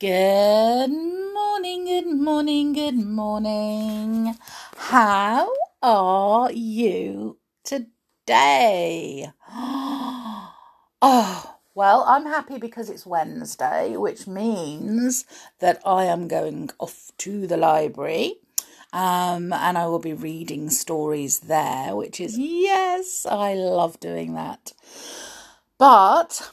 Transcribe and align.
Good 0.00 0.88
morning, 1.34 1.84
good 1.84 2.06
morning, 2.06 2.72
good 2.72 2.96
morning. 2.96 4.34
How 4.74 5.52
are 5.82 6.50
you 6.50 7.36
today? 7.64 9.30
Oh, 11.02 11.56
well, 11.74 12.04
I'm 12.06 12.24
happy 12.24 12.58
because 12.58 12.90
it's 12.90 13.06
Wednesday, 13.06 13.96
which 13.96 14.26
means 14.26 15.24
that 15.60 15.80
I 15.86 16.04
am 16.04 16.28
going 16.28 16.70
off 16.78 17.10
to 17.18 17.46
the 17.46 17.56
library. 17.58 18.36
Um, 18.92 19.52
and 19.52 19.78
I 19.78 19.86
will 19.86 19.98
be 19.98 20.14
reading 20.14 20.70
stories 20.70 21.40
there, 21.40 21.94
which 21.94 22.20
is, 22.20 22.38
yes, 22.38 23.26
I 23.30 23.54
love 23.54 24.00
doing 24.00 24.34
that. 24.34 24.72
But 25.78 26.50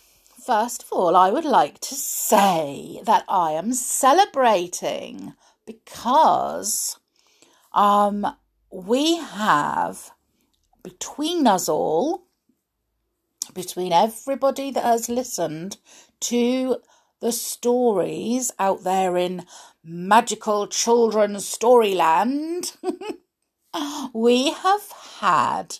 first 0.48 0.84
of 0.84 0.94
all, 0.94 1.14
I 1.14 1.30
would 1.30 1.44
like 1.44 1.78
to 1.80 1.94
say 1.94 3.02
that 3.04 3.26
I 3.28 3.52
am 3.52 3.74
celebrating 3.74 5.34
because 5.66 6.98
um, 7.74 8.26
we 8.72 9.18
have 9.18 10.12
between 10.84 11.46
us 11.48 11.68
all, 11.68 12.28
between 13.54 13.92
everybody 13.92 14.72
that 14.72 14.86
has 14.86 15.10
listened 15.10 15.80
to 16.22 16.78
the 17.20 17.34
stories 17.34 18.50
out 18.58 18.86
there 18.86 19.18
in 19.18 19.46
magical 19.84 20.66
children's 20.68 21.44
storyland, 21.44 22.78
we 24.14 24.52
have 24.52 24.92
had 25.20 25.80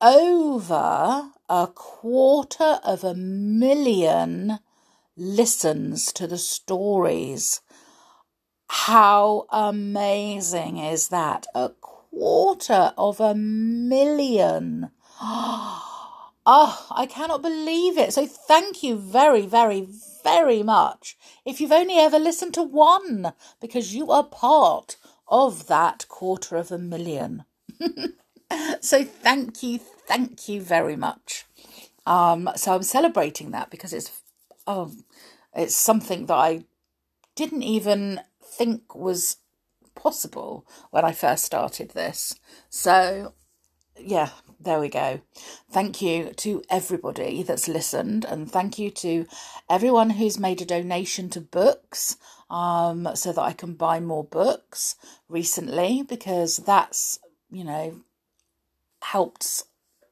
over 0.00 1.30
a 1.48 1.66
quarter 1.74 2.78
of 2.84 3.04
a 3.04 3.14
million 3.14 4.58
listens 5.16 6.12
to 6.12 6.26
the 6.26 6.38
stories. 6.38 7.60
How 8.68 9.46
amazing 9.50 10.78
is 10.78 11.08
that? 11.08 11.46
A 11.54 11.70
quarter 11.80 12.92
of 12.96 13.20
a 13.20 13.34
million. 13.34 14.90
Oh, 16.50 16.86
I 16.90 17.04
cannot 17.04 17.42
believe 17.42 17.98
it. 17.98 18.14
So 18.14 18.26
thank 18.26 18.82
you 18.82 18.96
very, 18.96 19.44
very, 19.44 19.86
very 20.24 20.62
much. 20.62 21.18
If 21.44 21.60
you've 21.60 21.72
only 21.72 21.96
ever 21.96 22.18
listened 22.18 22.54
to 22.54 22.62
one, 22.62 23.34
because 23.60 23.94
you 23.94 24.10
are 24.10 24.24
part 24.24 24.96
of 25.28 25.66
that 25.66 26.06
quarter 26.08 26.56
of 26.56 26.72
a 26.72 26.78
million. 26.78 27.44
so 28.80 29.04
thank 29.04 29.62
you, 29.62 29.78
thank 29.78 30.48
you 30.48 30.60
very 30.60 30.96
much. 30.96 31.44
Um, 32.06 32.50
so 32.56 32.74
I'm 32.74 32.82
celebrating 32.82 33.50
that 33.50 33.70
because 33.70 33.92
it's 33.92 34.22
oh, 34.66 34.92
it's 35.54 35.76
something 35.76 36.26
that 36.26 36.34
I 36.34 36.64
didn't 37.34 37.62
even 37.62 38.20
think 38.42 38.94
was 38.94 39.36
possible 39.94 40.66
when 40.90 41.04
I 41.04 41.12
first 41.12 41.44
started 41.44 41.90
this. 41.90 42.34
So 42.70 43.34
yeah, 44.00 44.30
there 44.60 44.80
we 44.80 44.88
go. 44.88 45.20
Thank 45.70 46.00
you 46.02 46.32
to 46.36 46.62
everybody 46.70 47.42
that's 47.42 47.68
listened, 47.68 48.24
and 48.24 48.50
thank 48.50 48.78
you 48.78 48.90
to 48.90 49.26
everyone 49.68 50.10
who's 50.10 50.38
made 50.38 50.62
a 50.62 50.64
donation 50.64 51.30
to 51.30 51.40
books 51.40 52.16
um, 52.50 53.08
so 53.14 53.32
that 53.32 53.40
I 53.40 53.52
can 53.52 53.74
buy 53.74 54.00
more 54.00 54.24
books 54.24 54.96
recently 55.28 56.02
because 56.02 56.58
that's, 56.58 57.18
you 57.50 57.64
know, 57.64 58.00
helped 59.02 59.64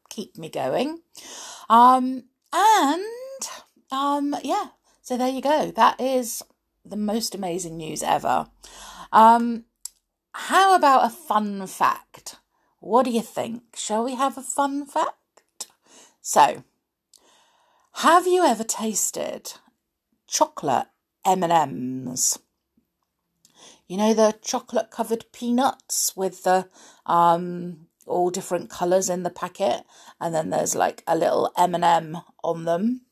keep 0.09 0.37
me 0.37 0.49
going. 0.49 1.01
Um, 1.69 2.25
and 2.53 3.05
um, 3.91 4.37
yeah, 4.43 4.69
so 5.03 5.17
there 5.17 5.29
you 5.29 5.41
go. 5.41 5.71
That 5.71 6.01
is 6.01 6.43
the 6.85 6.97
most 6.97 7.35
amazing 7.35 7.77
news 7.77 8.03
ever. 8.03 8.49
Um, 9.13 9.65
how 10.33 10.75
about 10.75 11.05
a 11.07 11.11
fun 11.11 11.67
fact? 11.67 12.37
What 12.81 13.05
do 13.05 13.11
you 13.11 13.23
think? 13.23 13.63
Shall 13.75 14.05
we 14.05 14.15
have 14.15 14.39
a 14.39 14.43
fun 14.43 14.87
fact? 14.87 15.67
So, 16.21 16.65
have 17.95 18.27
you 18.27 18.45
ever 18.45 18.65
tasted 18.65 19.55
chocolate 20.27 20.89
M&Ms? 21.25 22.39
You 23.89 23.97
know 23.97 24.13
the 24.13 24.37
chocolate 24.43 24.91
covered 24.91 25.27
peanuts 25.33 26.17
with 26.17 26.43
the 26.43 26.69
um 27.07 27.86
all 28.07 28.31
different 28.31 28.71
colours 28.71 29.11
in 29.11 29.23
the 29.23 29.31
packet 29.31 29.85
and 30.21 30.35
then 30.35 30.51
there's 30.51 30.75
like 30.75 31.03
a 31.07 31.17
little 31.17 31.53
M&M 31.57 32.19
on 32.43 32.65
them. 32.65 33.03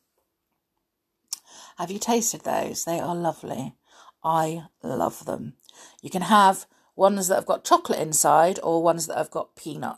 Have 1.77 1.91
you 1.91 1.99
tasted 1.99 2.41
those? 2.41 2.85
They 2.85 2.99
are 2.99 3.15
lovely. 3.15 3.75
I 4.23 4.63
love 4.81 5.25
them. 5.25 5.53
You 6.01 6.09
can 6.09 6.23
have 6.23 6.65
ones 6.95 7.27
that 7.27 7.35
have 7.35 7.45
got 7.45 7.65
chocolate 7.65 7.99
inside 7.99 8.59
or 8.63 8.81
ones 8.81 9.07
that 9.07 9.17
have 9.17 9.31
got 9.31 9.55
peanut 9.55 9.97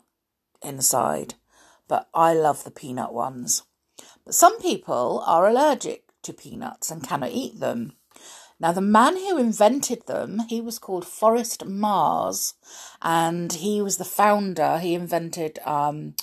inside, 0.62 1.34
but 1.86 2.08
I 2.12 2.34
love 2.34 2.64
the 2.64 2.70
peanut 2.70 3.12
ones. 3.12 3.62
But 4.24 4.34
some 4.34 4.60
people 4.60 5.22
are 5.26 5.48
allergic 5.48 6.04
to 6.22 6.32
peanuts 6.32 6.90
and 6.90 7.02
cannot 7.02 7.30
eat 7.30 7.60
them. 7.60 7.92
Now, 8.60 8.72
the 8.72 8.80
man 8.80 9.16
who 9.16 9.38
invented 9.38 10.06
them, 10.06 10.40
he 10.48 10.60
was 10.60 10.80
called 10.80 11.06
Forrest 11.06 11.64
Mars, 11.64 12.54
and 13.00 13.52
he 13.52 13.80
was 13.80 13.98
the 13.98 14.04
founder. 14.04 14.78
He 14.78 14.94
invented 14.94 15.60
um, 15.64 16.14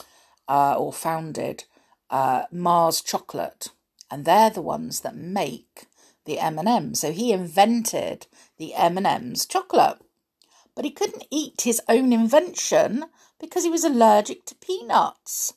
uh, 0.48 0.76
or 0.78 0.92
founded 0.92 1.64
uh, 2.10 2.44
Mars 2.52 3.02
Chocolate, 3.02 3.70
and 4.12 4.26
they're 4.26 4.50
the 4.50 4.62
ones 4.62 5.00
that 5.02 5.16
make 5.16 5.88
the 6.26 6.40
M&M. 6.40 6.94
So 6.94 7.12
he 7.12 7.32
invented 7.32 8.28
the 8.58 8.74
M&M's 8.74 9.46
chocolate, 9.46 10.00
but 10.76 10.84
he 10.84 10.92
couldn't 10.92 11.28
eat 11.32 11.62
his 11.62 11.82
own 11.88 12.12
invention 12.12 13.06
because 13.40 13.64
he 13.64 13.70
was 13.70 13.86
allergic 13.86 14.46
to 14.46 14.56
peanuts. 14.56 15.54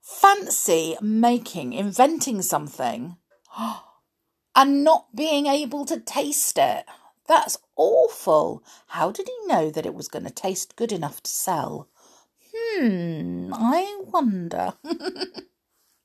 Fancy 0.00 0.96
making, 1.00 1.72
inventing 1.72 2.42
something. 2.42 3.16
and 4.54 4.84
not 4.84 5.14
being 5.14 5.46
able 5.46 5.84
to 5.86 6.00
taste 6.00 6.58
it. 6.58 6.84
That's 7.26 7.58
awful. 7.76 8.62
How 8.88 9.10
did 9.10 9.28
he 9.28 9.46
know 9.46 9.70
that 9.70 9.86
it 9.86 9.94
was 9.94 10.08
going 10.08 10.24
to 10.24 10.30
taste 10.30 10.76
good 10.76 10.92
enough 10.92 11.22
to 11.22 11.30
sell? 11.30 11.88
Hmm, 12.54 13.52
I 13.52 14.00
wonder. 14.04 14.74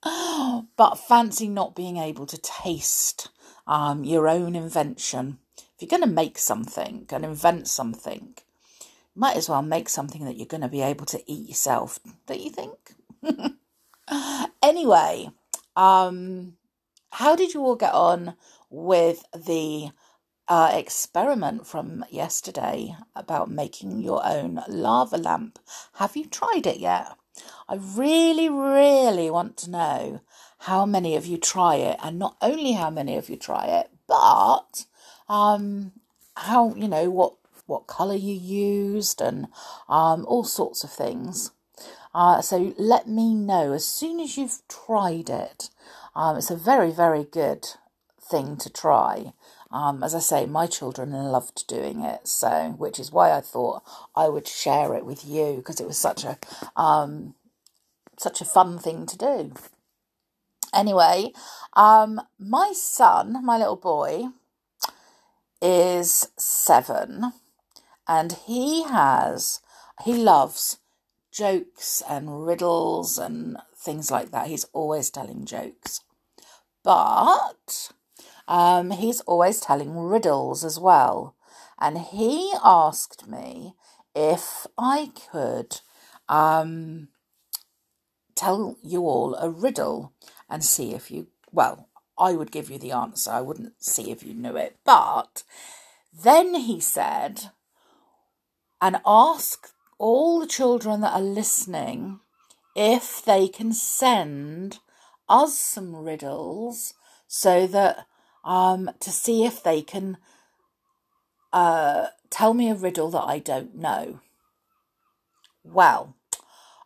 but 0.77 0.95
fancy 0.95 1.47
not 1.47 1.75
being 1.75 1.97
able 1.97 2.25
to 2.25 2.38
taste 2.38 3.29
um, 3.67 4.03
your 4.03 4.27
own 4.27 4.55
invention. 4.55 5.39
If 5.57 5.81
you're 5.81 5.89
going 5.89 6.09
to 6.09 6.15
make 6.15 6.38
something 6.38 7.05
and 7.11 7.25
invent 7.25 7.67
something, 7.67 8.35
might 9.15 9.38
as 9.38 9.49
well 9.49 9.61
make 9.61 9.89
something 9.89 10.25
that 10.25 10.38
you're 10.38 10.45
going 10.45 10.61
to 10.61 10.69
be 10.69 10.81
able 10.81 11.05
to 11.07 11.21
eat 11.29 11.49
yourself, 11.49 11.99
don't 12.25 12.39
you 12.39 12.51
think? 12.51 13.55
anyway, 14.63 15.29
um, 15.75 16.53
how 17.11 17.35
did 17.35 17.53
you 17.53 17.61
all 17.61 17.75
get 17.75 17.93
on 17.93 18.35
with 18.69 19.23
the 19.33 19.89
uh, 20.47 20.71
experiment 20.73 21.67
from 21.67 22.05
yesterday 22.09 22.95
about 23.15 23.49
making 23.49 24.01
your 24.01 24.25
own 24.25 24.61
lava 24.67 25.17
lamp? 25.17 25.59
Have 25.93 26.15
you 26.15 26.25
tried 26.25 26.65
it 26.65 26.77
yet? 26.77 27.15
I 27.67 27.75
really, 27.75 28.49
really 28.49 29.29
want 29.29 29.57
to 29.57 29.69
know 29.69 30.21
how 30.59 30.85
many 30.85 31.15
of 31.15 31.25
you 31.25 31.37
try 31.37 31.75
it, 31.75 31.97
and 32.03 32.19
not 32.19 32.35
only 32.41 32.73
how 32.73 32.89
many 32.89 33.15
of 33.15 33.29
you 33.29 33.37
try 33.37 33.65
it, 33.65 33.89
but 34.07 34.85
um, 35.29 35.93
how 36.35 36.73
you 36.75 36.87
know 36.87 37.09
what 37.09 37.35
what 37.65 37.87
color 37.87 38.15
you 38.15 38.33
used 38.33 39.21
and 39.21 39.47
um, 39.87 40.25
all 40.25 40.43
sorts 40.43 40.83
of 40.83 40.91
things. 40.91 41.51
Uh, 42.13 42.41
so 42.41 42.73
let 42.77 43.07
me 43.07 43.35
know 43.35 43.71
as 43.71 43.85
soon 43.85 44.19
as 44.19 44.35
you've 44.37 44.61
tried 44.67 45.29
it. 45.29 45.69
Um, 46.15 46.37
it's 46.37 46.51
a 46.51 46.55
very, 46.57 46.91
very 46.91 47.23
good 47.23 47.67
thing 48.21 48.57
to 48.57 48.69
try. 48.69 49.33
Um, 49.71 50.03
as 50.03 50.15
I 50.15 50.19
say, 50.19 50.45
my 50.45 50.67
children 50.67 51.11
loved 51.11 51.67
doing 51.67 52.03
it, 52.03 52.27
so 52.27 52.75
which 52.77 53.00
is 53.00 53.11
why 53.11 53.31
I 53.31 53.41
thought 53.41 53.83
I 54.15 54.27
would 54.27 54.47
share 54.47 54.95
it 54.95 55.06
with 55.06 55.25
you 55.25 55.56
because 55.57 55.79
it 55.79 55.88
was 55.88 55.97
such 55.97 56.23
a 56.23 56.38
um, 56.75 57.35
such 58.17 58.41
a 58.41 58.45
fun 58.45 58.79
thing 58.79 59.06
to 59.06 59.17
do. 59.17 59.53
Anyway, 60.73 61.31
um, 61.73 62.21
my 62.38 62.73
son, 62.73 63.44
my 63.45 63.57
little 63.57 63.75
boy, 63.75 64.25
is 65.62 66.29
seven, 66.38 67.33
and 68.07 68.33
he 68.33 68.83
has 68.83 69.62
he 70.03 70.13
loves 70.13 70.79
jokes 71.31 72.01
and 72.09 72.45
riddles 72.45 73.17
and 73.19 73.57
things 73.79 74.11
like 74.11 74.31
that. 74.31 74.47
He's 74.47 74.65
always 74.73 75.09
telling 75.09 75.45
jokes 75.45 76.01
but 76.83 77.91
um, 78.47 78.91
he's 78.91 79.21
always 79.21 79.59
telling 79.59 79.97
riddles 79.97 80.63
as 80.63 80.79
well. 80.79 81.35
And 81.79 81.97
he 81.97 82.53
asked 82.63 83.27
me 83.27 83.75
if 84.15 84.67
I 84.77 85.11
could 85.31 85.81
um, 86.27 87.09
tell 88.35 88.77
you 88.83 89.01
all 89.01 89.35
a 89.35 89.49
riddle 89.49 90.13
and 90.49 90.63
see 90.63 90.93
if 90.93 91.11
you, 91.11 91.27
well, 91.51 91.89
I 92.17 92.33
would 92.33 92.51
give 92.51 92.69
you 92.69 92.77
the 92.77 92.91
answer. 92.91 93.31
I 93.31 93.41
wouldn't 93.41 93.81
see 93.83 94.11
if 94.11 94.23
you 94.23 94.33
knew 94.33 94.57
it. 94.57 94.77
But 94.83 95.43
then 96.11 96.55
he 96.55 96.79
said, 96.79 97.51
and 98.81 98.99
ask 99.05 99.69
all 99.97 100.39
the 100.39 100.47
children 100.47 101.01
that 101.01 101.13
are 101.13 101.21
listening 101.21 102.19
if 102.81 103.21
they 103.25 103.49
can 103.49 103.73
send 103.73 104.79
us 105.27 105.59
some 105.59 105.93
riddles 105.93 106.93
so 107.27 107.67
that 107.67 108.05
um 108.45 108.89
to 109.01 109.11
see 109.11 109.43
if 109.43 109.61
they 109.61 109.81
can 109.81 110.17
uh 111.51 112.07
tell 112.29 112.53
me 112.53 112.69
a 112.69 112.75
riddle 112.75 113.11
that 113.11 113.23
I 113.23 113.39
don't 113.39 113.75
know. 113.75 114.21
Well, 115.61 116.15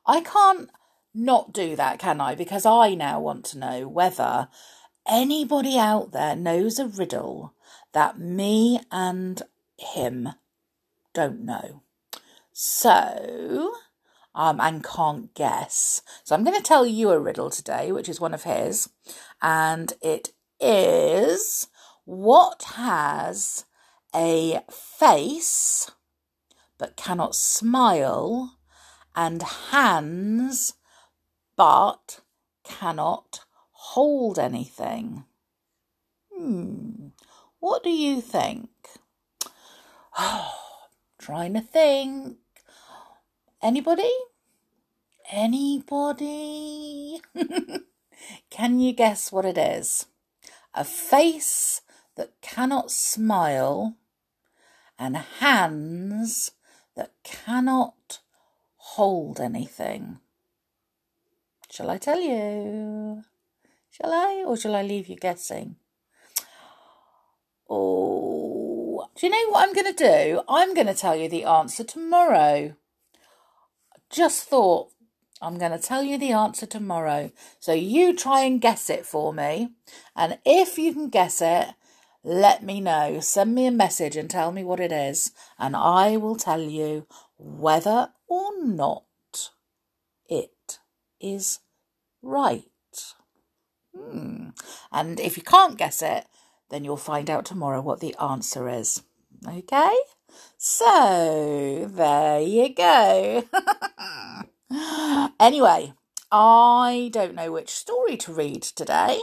I 0.08 0.22
can't 0.22 0.72
not 1.14 1.54
do 1.54 1.76
that, 1.76 2.00
can 2.00 2.20
I? 2.20 2.34
Because 2.34 2.66
I 2.66 2.96
now 2.96 3.20
want 3.20 3.46
to 3.46 3.60
know 3.60 3.88
whether 3.88 4.48
anybody 5.08 5.78
out 5.78 6.12
there 6.12 6.36
knows 6.36 6.80
a 6.80 6.88
riddle 6.88 7.54
that 7.92 8.18
me 8.18 8.82
and 8.92 9.44
him 9.78 10.30
don't 11.14 11.46
know. 11.46 11.84
So, 12.52 13.76
um, 14.36 14.60
and 14.60 14.84
can't 14.84 15.34
guess. 15.34 16.02
So 16.24 16.36
I'm 16.36 16.44
going 16.44 16.58
to 16.58 16.64
tell 16.64 16.86
you 16.86 17.12
a 17.12 17.20
riddle 17.20 17.50
today, 17.50 17.92
which 17.92 18.10
is 18.10 18.20
one 18.20 18.34
of 18.34 18.44
his, 18.44 18.90
and 19.42 19.94
it 20.02 20.32
is 20.60 21.68
what 22.06 22.64
has 22.76 23.66
a 24.16 24.62
face 24.70 25.90
but 26.78 26.96
cannot 26.96 27.36
smile 27.36 28.58
and 29.16 29.42
hands 29.44 30.74
but 31.56 32.20
cannot 32.64 33.42
hold 33.72 34.40
anything. 34.40 35.24
Hmm, 36.34 37.10
what 37.60 37.84
do 37.84 37.90
you 37.90 38.22
think? 38.22 38.70
Trying 41.20 41.54
to 41.54 41.62
think. 41.62 42.38
Anybody? 43.64 44.12
Anybody? 45.32 47.22
Can 48.50 48.82
you 48.82 48.92
guess 48.92 49.32
what 49.32 49.46
it 49.46 49.58
is? 49.58 50.08
A 50.74 50.84
face 50.84 51.80
that 52.18 52.34
cannot 52.42 52.92
smile 52.92 53.96
and 55.00 55.16
hands 55.16 56.52
that 56.98 57.14
cannot 57.24 58.20
hold 58.76 59.40
anything. 59.40 60.20
Shall 61.72 61.90
I 61.90 61.98
tell 61.98 62.20
you? 62.20 63.24
Shall 63.90 64.12
I, 64.12 64.44
or 64.46 64.58
shall 64.58 64.76
I 64.76 64.82
leave 64.82 65.08
you 65.08 65.16
guessing? 65.16 65.78
Oh, 67.70 69.08
do 69.16 69.26
you 69.26 69.32
know 69.32 69.52
what 69.52 69.66
I'm 69.66 69.74
going 69.74 69.94
to 69.96 70.04
do? 70.04 70.42
I'm 70.50 70.74
going 70.74 70.88
to 70.88 70.94
tell 70.94 71.16
you 71.16 71.30
the 71.30 71.46
answer 71.46 71.86
tomorrow. 71.86 72.76
Just 74.14 74.44
thought 74.44 74.92
I'm 75.42 75.58
going 75.58 75.72
to 75.72 75.80
tell 75.80 76.04
you 76.04 76.20
the 76.20 76.32
answer 76.32 76.68
tomorrow. 76.68 77.32
So 77.60 77.74
you 77.74 78.16
try 78.16 78.44
and 78.44 78.62
guess 78.62 78.92
it 78.92 79.08
for 79.08 79.34
me. 79.34 79.72
And 80.16 80.38
if 80.46 80.78
you 80.78 80.94
can 80.94 81.10
guess 81.10 81.42
it, 81.42 81.70
let 82.24 82.62
me 82.62 82.80
know. 82.80 83.20
Send 83.22 83.56
me 83.56 83.66
a 83.66 83.72
message 83.72 84.16
and 84.16 84.30
tell 84.30 84.52
me 84.52 84.64
what 84.64 84.80
it 84.80 84.92
is. 84.92 85.32
And 85.58 85.76
I 85.76 86.16
will 86.18 86.36
tell 86.36 86.62
you 86.62 87.08
whether 87.40 88.10
or 88.28 88.64
not 88.64 89.04
it 90.30 90.78
is 91.20 91.60
right. 92.22 92.64
Hmm. 93.98 94.50
And 94.92 95.20
if 95.20 95.38
you 95.38 95.44
can't 95.44 95.78
guess 95.78 96.04
it, 96.04 96.28
then 96.70 96.84
you'll 96.84 96.98
find 96.98 97.32
out 97.32 97.46
tomorrow 97.46 97.82
what 97.82 98.00
the 98.00 98.16
answer 98.22 98.70
is. 98.70 99.02
Okay? 99.48 99.96
So, 100.58 101.90
there 101.92 102.40
you 102.40 102.74
go. 102.74 103.44
anyway, 105.40 105.94
I 106.32 107.10
don't 107.14 107.36
know 107.36 107.52
which 107.52 107.70
story 107.70 108.18
to 108.18 108.34
read 108.34 108.64
today. 108.64 109.22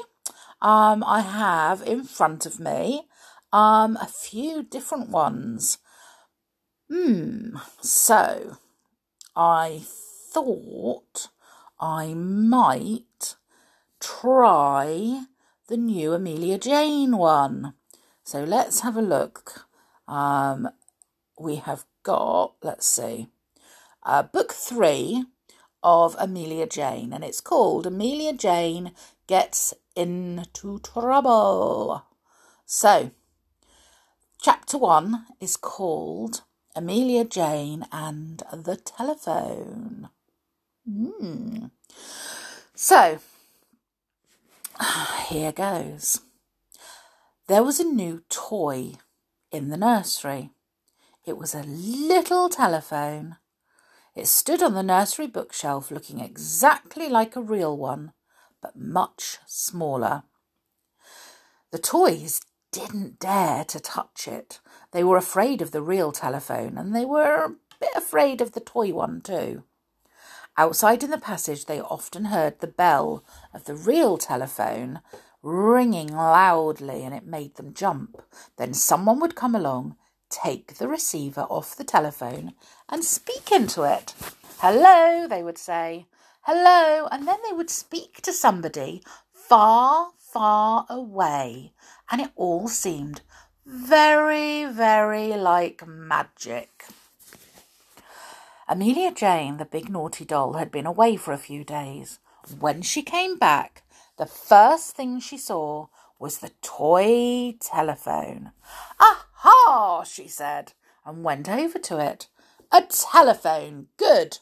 Um, 0.63 1.03
I 1.05 1.21
have 1.21 1.83
in 1.83 2.05
front 2.05 2.47
of 2.47 2.61
me 2.61 3.09
um, 3.53 3.97
a 4.01 4.07
few 4.07 4.63
different 4.63 5.11
ones. 5.11 5.79
Hmm, 6.91 7.57
so 7.81 8.59
I 9.35 9.83
thought 9.85 11.29
I 11.81 12.15
might 12.15 13.37
try 14.01 15.25
the 15.69 15.77
new 15.77 16.13
Amelia 16.13 16.59
Jane 16.59 17.17
one. 17.17 17.75
So 18.23 18.45
let's 18.45 18.81
have 18.81 18.97
a 18.97 19.03
look. 19.03 19.67
Um, 20.07 20.69
we 21.39 21.57
have 21.57 21.85
got, 22.03 22.55
let's 22.63 22.87
see, 22.87 23.29
uh, 24.03 24.23
book 24.23 24.53
three 24.53 25.25
of 25.83 26.17
Amelia 26.19 26.67
Jane, 26.67 27.13
and 27.13 27.25
it's 27.25 27.41
called 27.41 27.87
Amelia 27.87 28.33
Jane 28.33 28.93
Gets 29.27 29.75
Into 29.97 30.79
Trouble. 30.81 32.05
So, 32.67 33.11
chapter 34.41 34.79
one 34.79 35.27
is 35.41 35.57
called 35.57 36.43
Amelia 36.77 37.25
Jane 37.25 37.87
and 37.91 38.43
the 38.53 38.77
Telephone. 38.77 40.09
Hmm. 40.89 41.67
So, 42.75 43.19
here 45.29 45.53
goes. 45.53 46.21
There 47.49 47.63
was 47.65 47.81
a 47.81 47.85
new 47.85 48.23
toy 48.29 48.93
in 49.51 49.71
the 49.71 49.77
nursery. 49.77 50.51
It 51.27 51.37
was 51.37 51.55
a 51.55 51.63
little 51.63 52.49
telephone. 52.49 53.37
It 54.21 54.29
stood 54.29 54.63
on 54.63 54.75
the 54.75 54.83
nursery 54.83 55.27
bookshelf 55.27 55.91
looking 55.91 56.21
exactly 56.21 57.09
like 57.09 57.37
a 57.37 57.41
real 57.41 57.75
one, 57.75 58.13
but 58.61 58.77
much 58.77 59.39
smaller. 59.47 60.25
The 61.71 61.79
toys 61.79 62.43
didn't 62.71 63.19
dare 63.19 63.65
to 63.65 63.81
touch 63.81 64.29
it. 64.29 64.61
They 64.93 65.03
were 65.03 65.17
afraid 65.17 65.63
of 65.63 65.71
the 65.71 65.81
real 65.81 66.13
telephone, 66.13 66.77
and 66.77 66.95
they 66.95 67.07
were 67.07 67.45
a 67.45 67.57
bit 67.81 67.97
afraid 67.97 68.43
of 68.43 68.53
the 68.53 68.61
toy 68.61 68.93
one 68.93 69.23
too. 69.23 69.65
Outside 70.55 71.03
in 71.03 71.09
the 71.09 71.17
passage, 71.17 71.65
they 71.65 71.81
often 71.81 72.27
heard 72.27 72.61
the 72.61 72.67
bell 72.67 73.25
of 73.55 73.65
the 73.65 73.75
real 73.75 74.19
telephone 74.19 75.01
ringing 75.43 76.09
loudly, 76.09 77.05
and 77.05 77.15
it 77.15 77.25
made 77.25 77.55
them 77.55 77.73
jump. 77.73 78.21
Then 78.59 78.75
someone 78.75 79.19
would 79.21 79.35
come 79.35 79.55
along, 79.55 79.97
take 80.31 80.79
the 80.79 80.89
receiver 80.89 81.43
off 81.43 81.77
the 81.77 81.85
telephone, 81.85 82.55
and 82.89 83.05
speak 83.05 83.53
into 83.53 83.83
it. 83.83 84.15
Hello, 84.59 85.27
they 85.29 85.43
would 85.43 85.59
say. 85.59 86.07
Hello, 86.43 87.07
and 87.13 87.29
then 87.29 87.39
they 87.47 87.55
would 87.55 87.71
speak 87.71 88.23
to 88.23 88.33
somebody 88.33 89.03
far, 89.33 90.13
far 90.17 90.87
away, 90.89 91.73
and 92.11 92.21
it 92.21 92.31
all 92.37 92.69
seemed 92.69 93.21
very, 93.67 94.65
very 94.65 95.29
like 95.29 95.87
magic. 95.87 96.85
Amelia 98.69 99.13
Jane, 99.13 99.57
the 99.57 99.65
big 99.65 99.91
naughty 99.91 100.25
doll, 100.25 100.55
had 100.55 100.71
been 100.71 100.87
away 100.87 101.17
for 101.17 101.33
a 101.33 101.39
few 101.39 101.65
days. 101.65 102.21
When 102.59 102.83
she 102.83 103.03
came 103.03 103.37
back, 103.37 103.83
the 104.17 104.27
first 104.27 104.95
thing 104.95 105.19
she 105.19 105.37
saw 105.37 105.89
was 106.19 106.39
the 106.39 106.53
toy 106.63 107.57
telephone. 107.61 108.53
Ah, 109.01 109.27
Aha, 109.45 110.05
she 110.05 110.29
said, 110.29 110.73
and 111.05 111.25
went 111.25 111.49
over 111.49 111.79
to 111.79 111.99
it. 111.99 112.29
A 112.73 112.83
telephone, 112.83 113.89
good. 113.97 114.39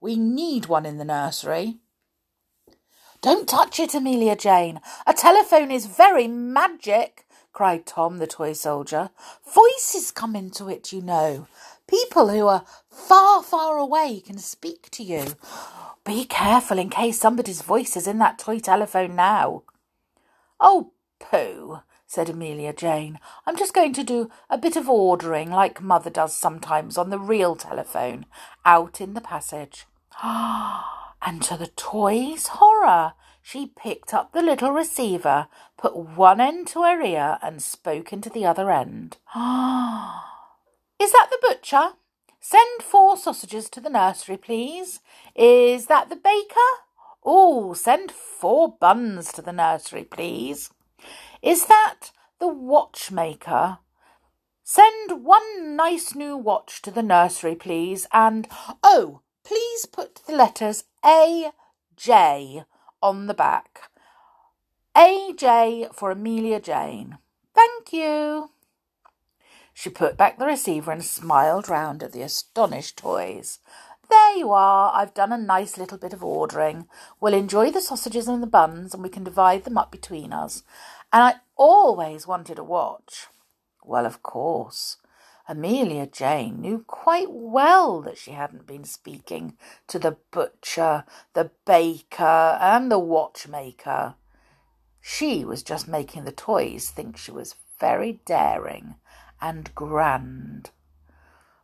We 0.00 0.16
need 0.16 0.66
one 0.66 0.86
in 0.86 0.98
the 0.98 1.04
nursery. 1.04 1.78
Don't 3.20 3.48
touch 3.48 3.80
it, 3.80 3.94
Amelia 3.94 4.36
Jane. 4.36 4.80
A 5.06 5.12
telephone 5.12 5.70
is 5.70 5.86
very 5.86 6.28
magic, 6.28 7.26
cried 7.52 7.84
Tom, 7.84 8.18
the 8.18 8.26
toy 8.26 8.52
soldier. 8.52 9.10
Voices 9.52 10.12
come 10.12 10.36
into 10.36 10.68
it, 10.68 10.92
you 10.92 11.02
know. 11.02 11.48
People 11.88 12.28
who 12.28 12.46
are 12.46 12.64
far, 12.88 13.42
far 13.42 13.76
away 13.76 14.20
can 14.24 14.38
speak 14.38 14.88
to 14.90 15.02
you. 15.02 15.34
Be 16.04 16.24
careful 16.24 16.78
in 16.78 16.90
case 16.90 17.18
somebody's 17.18 17.62
voice 17.62 17.96
is 17.96 18.06
in 18.06 18.18
that 18.18 18.38
toy 18.38 18.60
telephone 18.60 19.16
now. 19.16 19.64
Oh, 20.60 20.92
pooh, 21.18 21.80
said 22.08 22.30
Amelia 22.30 22.72
Jane. 22.72 23.20
I'm 23.46 23.56
just 23.56 23.74
going 23.74 23.92
to 23.92 24.02
do 24.02 24.30
a 24.48 24.56
bit 24.56 24.76
of 24.76 24.88
ordering 24.88 25.50
like 25.50 25.82
Mother 25.82 26.08
does 26.08 26.34
sometimes 26.34 26.96
on 26.96 27.10
the 27.10 27.18
real 27.18 27.54
telephone 27.54 28.24
out 28.64 29.00
in 29.00 29.12
the 29.12 29.20
passage. 29.20 29.86
and 30.24 31.42
to 31.42 31.56
the 31.58 31.70
toy's 31.76 32.46
horror, 32.48 33.12
she 33.42 33.66
picked 33.66 34.14
up 34.14 34.32
the 34.32 34.40
little 34.40 34.72
receiver, 34.72 35.48
put 35.76 35.94
one 35.94 36.40
end 36.40 36.66
to 36.68 36.82
her 36.82 37.00
ear, 37.02 37.38
and 37.42 37.62
spoke 37.62 38.10
into 38.10 38.30
the 38.30 38.46
other 38.46 38.70
end. 38.70 39.18
Is 39.36 41.12
that 41.12 41.28
the 41.30 41.38
butcher? 41.42 41.90
Send 42.40 42.82
four 42.82 43.18
sausages 43.18 43.68
to 43.68 43.80
the 43.80 43.90
nursery, 43.90 44.38
please. 44.38 45.00
Is 45.34 45.86
that 45.86 46.08
the 46.08 46.16
baker? 46.16 46.54
Oh, 47.22 47.74
send 47.74 48.10
four 48.10 48.76
buns 48.80 49.30
to 49.34 49.42
the 49.42 49.52
nursery, 49.52 50.04
please. 50.04 50.70
Is 51.42 51.66
that 51.66 52.10
the 52.38 52.48
watchmaker? 52.48 53.78
Send 54.62 55.24
one 55.24 55.76
nice 55.76 56.14
new 56.14 56.36
watch 56.36 56.82
to 56.82 56.90
the 56.90 57.02
nursery, 57.02 57.54
please, 57.54 58.06
and 58.12 58.46
oh, 58.82 59.22
please 59.44 59.86
put 59.86 60.16
the 60.26 60.34
letters 60.34 60.84
A 61.04 61.52
J 61.96 62.64
on 63.02 63.26
the 63.26 63.34
back. 63.34 63.90
AJ 64.96 65.94
for 65.94 66.10
Amelia 66.10 66.60
Jane. 66.60 67.18
Thank 67.54 67.92
you. 67.92 68.50
She 69.72 69.90
put 69.90 70.16
back 70.16 70.38
the 70.38 70.46
receiver 70.46 70.90
and 70.90 71.04
smiled 71.04 71.68
round 71.68 72.02
at 72.02 72.12
the 72.12 72.22
astonished 72.22 72.98
toys. 72.98 73.60
There 74.10 74.36
you 74.36 74.50
are. 74.50 74.92
I've 74.94 75.14
done 75.14 75.32
a 75.32 75.38
nice 75.38 75.78
little 75.78 75.98
bit 75.98 76.12
of 76.12 76.24
ordering. 76.24 76.88
We'll 77.20 77.34
enjoy 77.34 77.70
the 77.70 77.80
sausages 77.80 78.26
and 78.26 78.42
the 78.42 78.48
buns, 78.48 78.92
and 78.92 79.02
we 79.02 79.08
can 79.08 79.22
divide 79.22 79.64
them 79.64 79.78
up 79.78 79.92
between 79.92 80.32
us. 80.32 80.62
And 81.12 81.22
I 81.22 81.34
always 81.56 82.26
wanted 82.26 82.58
a 82.58 82.64
watch. 82.64 83.28
Well, 83.84 84.04
of 84.04 84.22
course. 84.22 84.98
Amelia 85.50 86.06
Jane 86.06 86.60
knew 86.60 86.84
quite 86.86 87.30
well 87.30 88.02
that 88.02 88.18
she 88.18 88.32
hadn't 88.32 88.66
been 88.66 88.84
speaking 88.84 89.56
to 89.86 89.98
the 89.98 90.18
butcher, 90.30 91.04
the 91.32 91.50
baker, 91.64 92.58
and 92.60 92.92
the 92.92 92.98
watchmaker. 92.98 94.16
She 95.00 95.46
was 95.46 95.62
just 95.62 95.88
making 95.88 96.24
the 96.24 96.32
toys 96.32 96.90
think 96.90 97.16
she 97.16 97.30
was 97.30 97.54
very 97.80 98.20
daring 98.26 98.96
and 99.40 99.74
grand. 99.74 100.70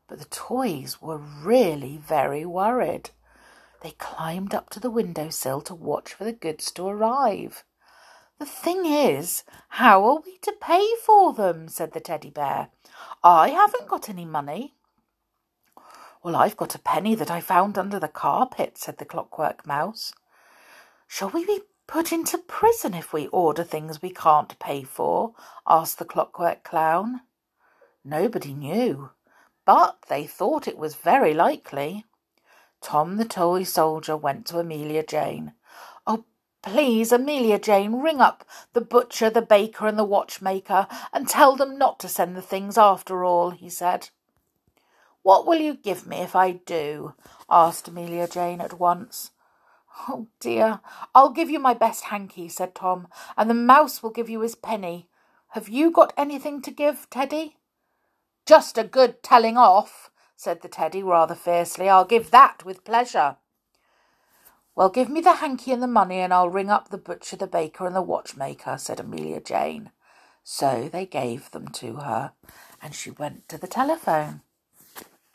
But 0.08 0.18
the 0.18 0.24
toys 0.26 1.02
were 1.02 1.18
really 1.18 1.98
very 1.98 2.46
worried. 2.46 3.10
They 3.82 3.90
climbed 3.90 4.54
up 4.54 4.70
to 4.70 4.80
the 4.80 4.90
window 4.90 5.28
sill 5.28 5.60
to 5.60 5.74
watch 5.74 6.14
for 6.14 6.24
the 6.24 6.32
goods 6.32 6.72
to 6.72 6.86
arrive. 6.86 7.64
The 8.38 8.46
thing 8.46 8.84
is, 8.84 9.44
how 9.68 10.04
are 10.04 10.20
we 10.24 10.38
to 10.38 10.52
pay 10.60 10.86
for 11.04 11.32
them? 11.32 11.68
said 11.68 11.92
the 11.92 12.00
teddy 12.00 12.30
bear. 12.30 12.68
I 13.22 13.50
haven't 13.50 13.88
got 13.88 14.08
any 14.08 14.24
money. 14.24 14.74
Well, 16.22 16.36
I've 16.36 16.56
got 16.56 16.74
a 16.74 16.80
penny 16.80 17.14
that 17.14 17.30
I 17.30 17.40
found 17.40 17.78
under 17.78 18.00
the 18.00 18.08
carpet, 18.08 18.76
said 18.76 18.98
the 18.98 19.04
clockwork 19.04 19.66
mouse. 19.66 20.14
Shall 21.06 21.30
we 21.30 21.44
be 21.46 21.60
put 21.86 22.12
into 22.12 22.38
prison 22.38 22.94
if 22.94 23.12
we 23.12 23.28
order 23.28 23.62
things 23.62 24.02
we 24.02 24.10
can't 24.10 24.58
pay 24.58 24.82
for? 24.82 25.34
asked 25.66 25.98
the 25.98 26.04
clockwork 26.04 26.64
clown. 26.64 27.20
Nobody 28.04 28.52
knew, 28.52 29.10
but 29.64 29.98
they 30.08 30.26
thought 30.26 30.66
it 30.66 30.78
was 30.78 30.94
very 30.96 31.34
likely. 31.34 32.04
Tom 32.80 33.16
the 33.16 33.24
toy 33.24 33.62
soldier 33.62 34.16
went 34.16 34.46
to 34.46 34.58
Amelia 34.58 35.02
Jane. 35.02 35.52
Please, 36.64 37.12
Amelia 37.12 37.58
Jane, 37.58 38.00
ring 38.00 38.22
up 38.22 38.42
the 38.72 38.80
butcher, 38.80 39.28
the 39.28 39.42
baker, 39.42 39.86
and 39.86 39.98
the 39.98 40.04
watchmaker 40.04 40.86
and 41.12 41.28
tell 41.28 41.56
them 41.56 41.76
not 41.76 42.00
to 42.00 42.08
send 42.08 42.34
the 42.34 42.40
things 42.40 42.78
after 42.78 43.22
all, 43.22 43.50
he 43.50 43.68
said. 43.68 44.08
What 45.22 45.46
will 45.46 45.60
you 45.60 45.74
give 45.74 46.06
me 46.06 46.16
if 46.22 46.34
I 46.34 46.52
do? 46.52 47.12
asked 47.50 47.88
Amelia 47.88 48.26
Jane 48.26 48.62
at 48.62 48.78
once. 48.80 49.32
Oh 50.08 50.28
dear, 50.40 50.80
I'll 51.14 51.28
give 51.32 51.50
you 51.50 51.58
my 51.58 51.74
best 51.74 52.04
hanky, 52.04 52.48
said 52.48 52.74
Tom, 52.74 53.08
and 53.36 53.50
the 53.50 53.54
mouse 53.54 54.02
will 54.02 54.10
give 54.10 54.30
you 54.30 54.40
his 54.40 54.54
penny. 54.54 55.06
Have 55.48 55.68
you 55.68 55.90
got 55.90 56.14
anything 56.16 56.62
to 56.62 56.70
give, 56.70 57.08
Teddy? 57.10 57.58
Just 58.46 58.78
a 58.78 58.84
good 58.84 59.22
telling 59.22 59.58
off, 59.58 60.10
said 60.34 60.62
the 60.62 60.68
teddy 60.68 61.02
rather 61.02 61.34
fiercely. 61.34 61.90
I'll 61.90 62.06
give 62.06 62.30
that 62.30 62.64
with 62.64 62.84
pleasure. 62.84 63.36
Well, 64.76 64.88
give 64.88 65.08
me 65.08 65.20
the 65.20 65.34
hanky 65.34 65.70
and 65.70 65.82
the 65.82 65.86
money, 65.86 66.18
and 66.18 66.34
I'll 66.34 66.50
ring 66.50 66.68
up 66.68 66.88
the 66.88 66.98
butcher, 66.98 67.36
the 67.36 67.46
baker, 67.46 67.86
and 67.86 67.94
the 67.94 68.02
watchmaker, 68.02 68.76
said 68.76 68.98
Amelia 68.98 69.40
Jane. 69.40 69.90
So 70.42 70.88
they 70.92 71.06
gave 71.06 71.50
them 71.52 71.68
to 71.68 71.96
her, 71.96 72.32
and 72.82 72.94
she 72.94 73.10
went 73.10 73.48
to 73.50 73.58
the 73.58 73.68
telephone. 73.68 74.42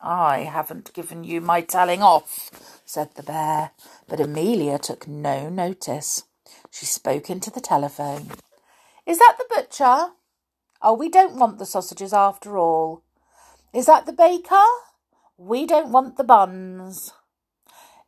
I 0.02 0.40
haven't 0.40 0.94
given 0.94 1.24
you 1.24 1.40
my 1.42 1.62
telling 1.62 2.02
off, 2.02 2.82
said 2.86 3.16
the 3.16 3.24
bear, 3.24 3.72
but 4.08 4.20
Amelia 4.20 4.78
took 4.78 5.08
no 5.08 5.50
notice. 5.50 6.24
She 6.70 6.86
spoke 6.86 7.30
into 7.30 7.50
the 7.50 7.62
telephone. 7.62 8.32
Is 9.06 9.20
that 9.20 9.38
the 9.38 9.46
butcher? 9.56 10.10
Oh, 10.82 10.94
we 10.94 11.10
don't 11.10 11.40
want 11.40 11.60
the 11.60 11.66
sausages 11.66 12.14
after 12.14 12.58
all. 12.58 13.04
Is 13.74 13.86
that 13.88 14.06
the 14.06 14.14
baker? 14.14 14.64
We 15.38 15.66
don't 15.66 15.92
want 15.92 16.18
the 16.18 16.24
buns. 16.24 17.14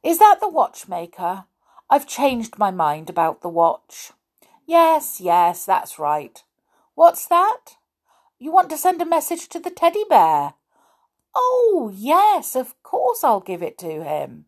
Is 0.03 0.17
that 0.17 0.39
the 0.41 0.49
watchmaker? 0.49 1.45
I've 1.89 2.07
changed 2.07 2.57
my 2.57 2.71
mind 2.71 3.09
about 3.09 3.41
the 3.41 3.49
watch. 3.49 4.11
Yes, 4.65 5.21
yes, 5.21 5.65
that's 5.65 5.99
right. 5.99 6.43
What's 6.95 7.27
that? 7.27 7.75
You 8.39 8.51
want 8.51 8.71
to 8.71 8.77
send 8.77 9.01
a 9.01 9.05
message 9.05 9.47
to 9.49 9.59
the 9.59 9.69
teddy 9.69 10.03
bear? 10.09 10.55
Oh, 11.35 11.91
yes, 11.93 12.55
of 12.55 12.81
course 12.81 13.23
I'll 13.23 13.41
give 13.41 13.61
it 13.61 13.77
to 13.79 14.03
him. 14.03 14.45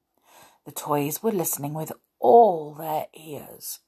The 0.66 0.72
toys 0.72 1.22
were 1.22 1.32
listening 1.32 1.76
with 1.76 1.92
all 2.20 2.74
their 2.74 3.08
ears. 3.14 3.80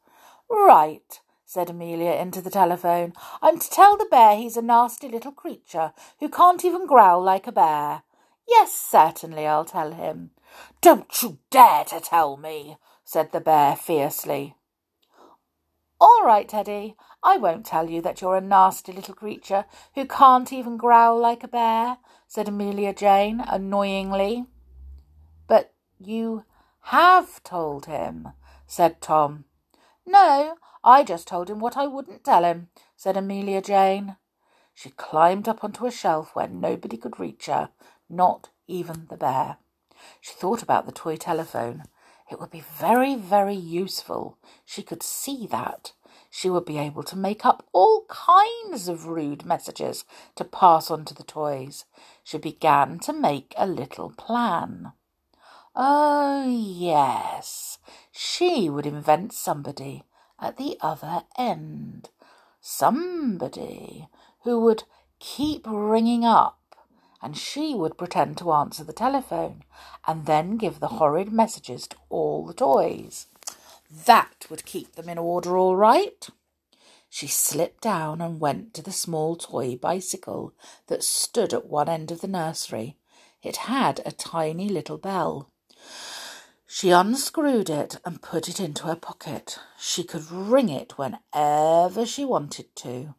Right, 0.48 1.20
said 1.46 1.72
Amelia 1.72 2.12
into 2.12 2.42
the 2.42 2.52
telephone. 2.52 3.14
I'm 3.42 3.58
to 3.58 3.70
tell 3.70 3.98
the 3.98 4.08
bear 4.12 4.36
he's 4.36 4.58
a 4.58 4.62
nasty 4.62 5.08
little 5.08 5.32
creature 5.32 5.94
who 6.20 6.30
can't 6.30 6.64
even 6.64 6.86
growl 6.86 7.24
like 7.24 7.48
a 7.48 7.52
bear. 7.52 8.04
Yes, 8.48 8.74
certainly, 8.74 9.48
I'll 9.48 9.66
tell 9.66 9.94
him. 9.94 10.30
Don't 10.82 11.22
you 11.22 11.40
dare 11.50 11.84
to 11.86 12.00
tell 12.00 12.38
me, 12.38 12.78
said 13.04 13.32
the 13.32 13.40
bear 13.40 13.76
fiercely. 13.76 14.56
All 16.00 16.24
right, 16.26 16.48
Teddy, 16.48 16.96
I 17.24 17.38
won't 17.38 17.66
tell 17.66 17.90
you 17.90 18.02
that 18.02 18.22
you're 18.22 18.36
a 18.36 18.42
nasty 18.42 18.92
little 18.92 19.16
creature 19.16 19.66
who 19.96 20.06
can't 20.06 20.52
even 20.52 20.78
growl 20.78 21.20
like 21.20 21.44
a 21.44 21.48
bear, 21.48 21.98
said 22.28 22.48
Amelia 22.48 22.94
Jane 22.94 23.42
annoyingly. 23.48 24.46
But 25.48 25.74
you 25.98 26.44
have 26.82 27.42
told 27.44 27.86
him, 27.86 28.30
said 28.68 29.02
Tom. 29.02 29.46
No, 30.06 30.56
I 30.84 31.04
just 31.04 31.28
told 31.28 31.50
him 31.50 31.60
what 31.60 31.78
I 31.78 31.88
wouldn't 31.88 32.24
tell 32.24 32.44
him, 32.44 32.70
said 32.96 33.18
Amelia 33.18 33.62
Jane. 33.62 34.18
She 34.74 34.90
climbed 34.90 35.48
up 35.48 35.64
onto 35.64 35.86
a 35.86 35.92
shelf 35.92 36.36
where 36.36 36.48
nobody 36.48 36.98
could 36.98 37.20
reach 37.20 37.46
her, 37.46 37.70
not 38.10 38.50
even 38.68 39.08
the 39.10 39.18
bear. 39.18 39.58
She 40.22 40.34
thought 40.34 40.64
about 40.64 40.86
the 40.86 40.92
toy 40.92 41.16
telephone. 41.16 41.84
It 42.32 42.40
would 42.40 42.52
be 42.52 42.64
very, 42.80 43.16
very 43.16 43.56
useful. 43.56 44.38
She 44.66 44.82
could 44.82 45.04
see 45.04 45.48
that. 45.48 45.94
She 46.30 46.50
would 46.50 46.66
be 46.66 46.78
able 46.78 47.04
to 47.04 47.18
make 47.18 47.46
up 47.46 47.66
all 47.72 48.06
kinds 48.10 48.88
of 48.88 49.06
rude 49.06 49.46
messages 49.46 50.06
to 50.36 50.44
pass 50.44 50.92
on 50.92 51.06
to 51.06 51.14
the 51.14 51.24
toys. 51.24 51.86
She 52.24 52.38
began 52.38 53.00
to 53.00 53.14
make 53.14 53.54
a 53.58 53.68
little 53.68 54.12
plan. 54.12 54.92
Oh, 55.76 56.46
yes, 56.48 57.80
she 58.12 58.70
would 58.70 58.86
invent 58.86 59.34
somebody 59.34 60.04
at 60.40 60.58
the 60.58 60.78
other 60.82 61.24
end. 61.38 62.10
Somebody 62.62 64.08
who 64.44 64.60
would 64.62 64.84
keep 65.20 65.66
ringing 65.68 66.24
up, 66.24 66.60
and 67.26 67.36
she 67.36 67.74
would 67.74 67.98
pretend 67.98 68.38
to 68.38 68.52
answer 68.52 68.84
the 68.84 68.94
telephone 68.94 69.64
and 70.08 70.28
then 70.28 70.58
give 70.58 70.80
the 70.80 71.00
horrid 71.00 71.34
messages 71.34 71.88
to 71.88 71.96
all 72.08 72.46
the 72.46 72.54
toys. 72.54 73.26
That 74.06 74.46
would 74.48 74.64
keep 74.64 74.94
them 74.94 75.10
in 75.10 75.18
order 75.18 75.58
all 75.58 75.76
right. 75.76 76.30
She 77.10 77.26
slipped 77.26 77.82
down 77.82 78.22
and 78.22 78.40
went 78.40 78.76
to 78.76 78.84
the 78.84 78.92
small 78.92 79.36
toy 79.36 79.76
bicycle 79.76 80.54
that 80.86 81.02
stood 81.02 81.52
at 81.52 81.66
one 81.66 81.90
end 81.90 82.12
of 82.12 82.22
the 82.22 82.28
nursery. 82.28 82.96
It 83.42 83.58
had 83.58 84.04
a 84.06 84.12
tiny 84.12 84.70
little 84.70 85.00
bell. 85.00 85.50
She 86.68 86.92
unscrewed 86.92 87.72
it 87.72 87.98
and 88.06 88.22
put 88.22 88.48
it 88.48 88.60
into 88.60 88.84
her 88.84 88.96
pocket. 88.96 89.58
She 89.80 90.04
could 90.04 90.30
ring 90.32 90.70
it 90.70 91.00
whenever 91.00 92.06
she 92.06 92.24
wanted 92.24 92.76
to. 92.76 93.16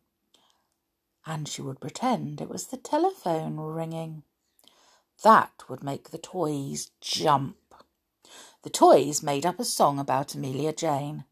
And 1.27 1.49
she 1.49 1.61
would 1.61 1.81
pretend 1.81 2.41
it 2.41 2.49
was 2.49 2.69
the 2.69 2.77
telephone 2.77 3.57
ringing. 3.57 4.23
That 5.25 5.65
would 5.69 5.83
make 5.83 6.11
the 6.11 6.19
toys 6.19 6.91
jump. 7.01 7.57
The 8.63 8.71
toys 8.71 9.23
made 9.23 9.45
up 9.45 9.59
a 9.59 9.65
song 9.65 9.99
about 9.99 10.35
Amelia 10.35 10.73
Jane. 10.73 11.25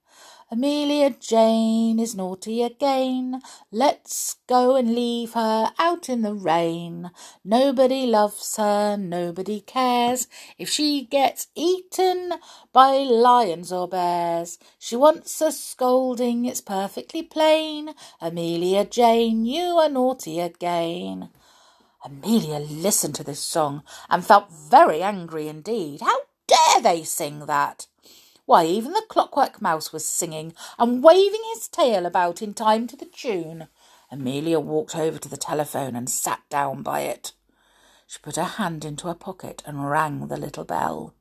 Amelia 0.54 1.10
Jane 1.10 1.98
is 1.98 2.14
naughty 2.14 2.62
again. 2.62 3.42
Let's 3.72 4.36
go 4.46 4.76
and 4.76 4.94
leave 4.94 5.32
her 5.32 5.72
out 5.80 6.08
in 6.08 6.22
the 6.22 6.32
rain. 6.32 7.10
Nobody 7.44 8.06
loves 8.06 8.56
her, 8.56 8.96
nobody 8.96 9.58
cares. 9.62 10.28
If 10.56 10.68
she 10.68 11.06
gets 11.06 11.48
eaten 11.56 12.34
by 12.72 12.98
lions 12.98 13.72
or 13.72 13.88
bears, 13.88 14.60
she 14.78 14.94
wants 14.94 15.40
a 15.40 15.50
scolding, 15.50 16.44
it's 16.44 16.60
perfectly 16.60 17.24
plain. 17.24 17.90
Amelia 18.20 18.84
Jane, 18.84 19.44
you 19.44 19.78
are 19.78 19.88
naughty 19.88 20.38
again. 20.38 21.30
Amelia 22.04 22.60
listened 22.60 23.16
to 23.16 23.24
this 23.24 23.40
song 23.40 23.82
and 24.08 24.24
felt 24.24 24.52
very 24.52 25.02
angry 25.02 25.48
indeed. 25.48 26.00
How 26.00 26.18
dare 26.46 26.80
they 26.80 27.02
sing 27.02 27.46
that? 27.46 27.88
Why, 28.46 28.66
even 28.66 28.92
the 28.92 29.02
clockwork 29.08 29.62
mouse 29.62 29.92
was 29.92 30.04
singing 30.04 30.54
and 30.78 31.02
waving 31.02 31.42
his 31.54 31.68
tail 31.68 32.04
about 32.04 32.42
in 32.42 32.52
time 32.52 32.86
to 32.88 32.96
the 32.96 33.06
tune. 33.06 33.68
Amelia 34.10 34.60
walked 34.60 34.94
over 34.94 35.18
to 35.18 35.28
the 35.28 35.36
telephone 35.36 35.96
and 35.96 36.10
sat 36.10 36.42
down 36.50 36.82
by 36.82 37.00
it. 37.00 37.32
She 38.06 38.18
put 38.22 38.36
her 38.36 38.42
hand 38.44 38.84
into 38.84 39.08
her 39.08 39.14
pocket 39.14 39.62
and 39.66 39.90
rang 39.90 40.28
the 40.28 40.36
little 40.36 40.64
bell. 40.64 41.14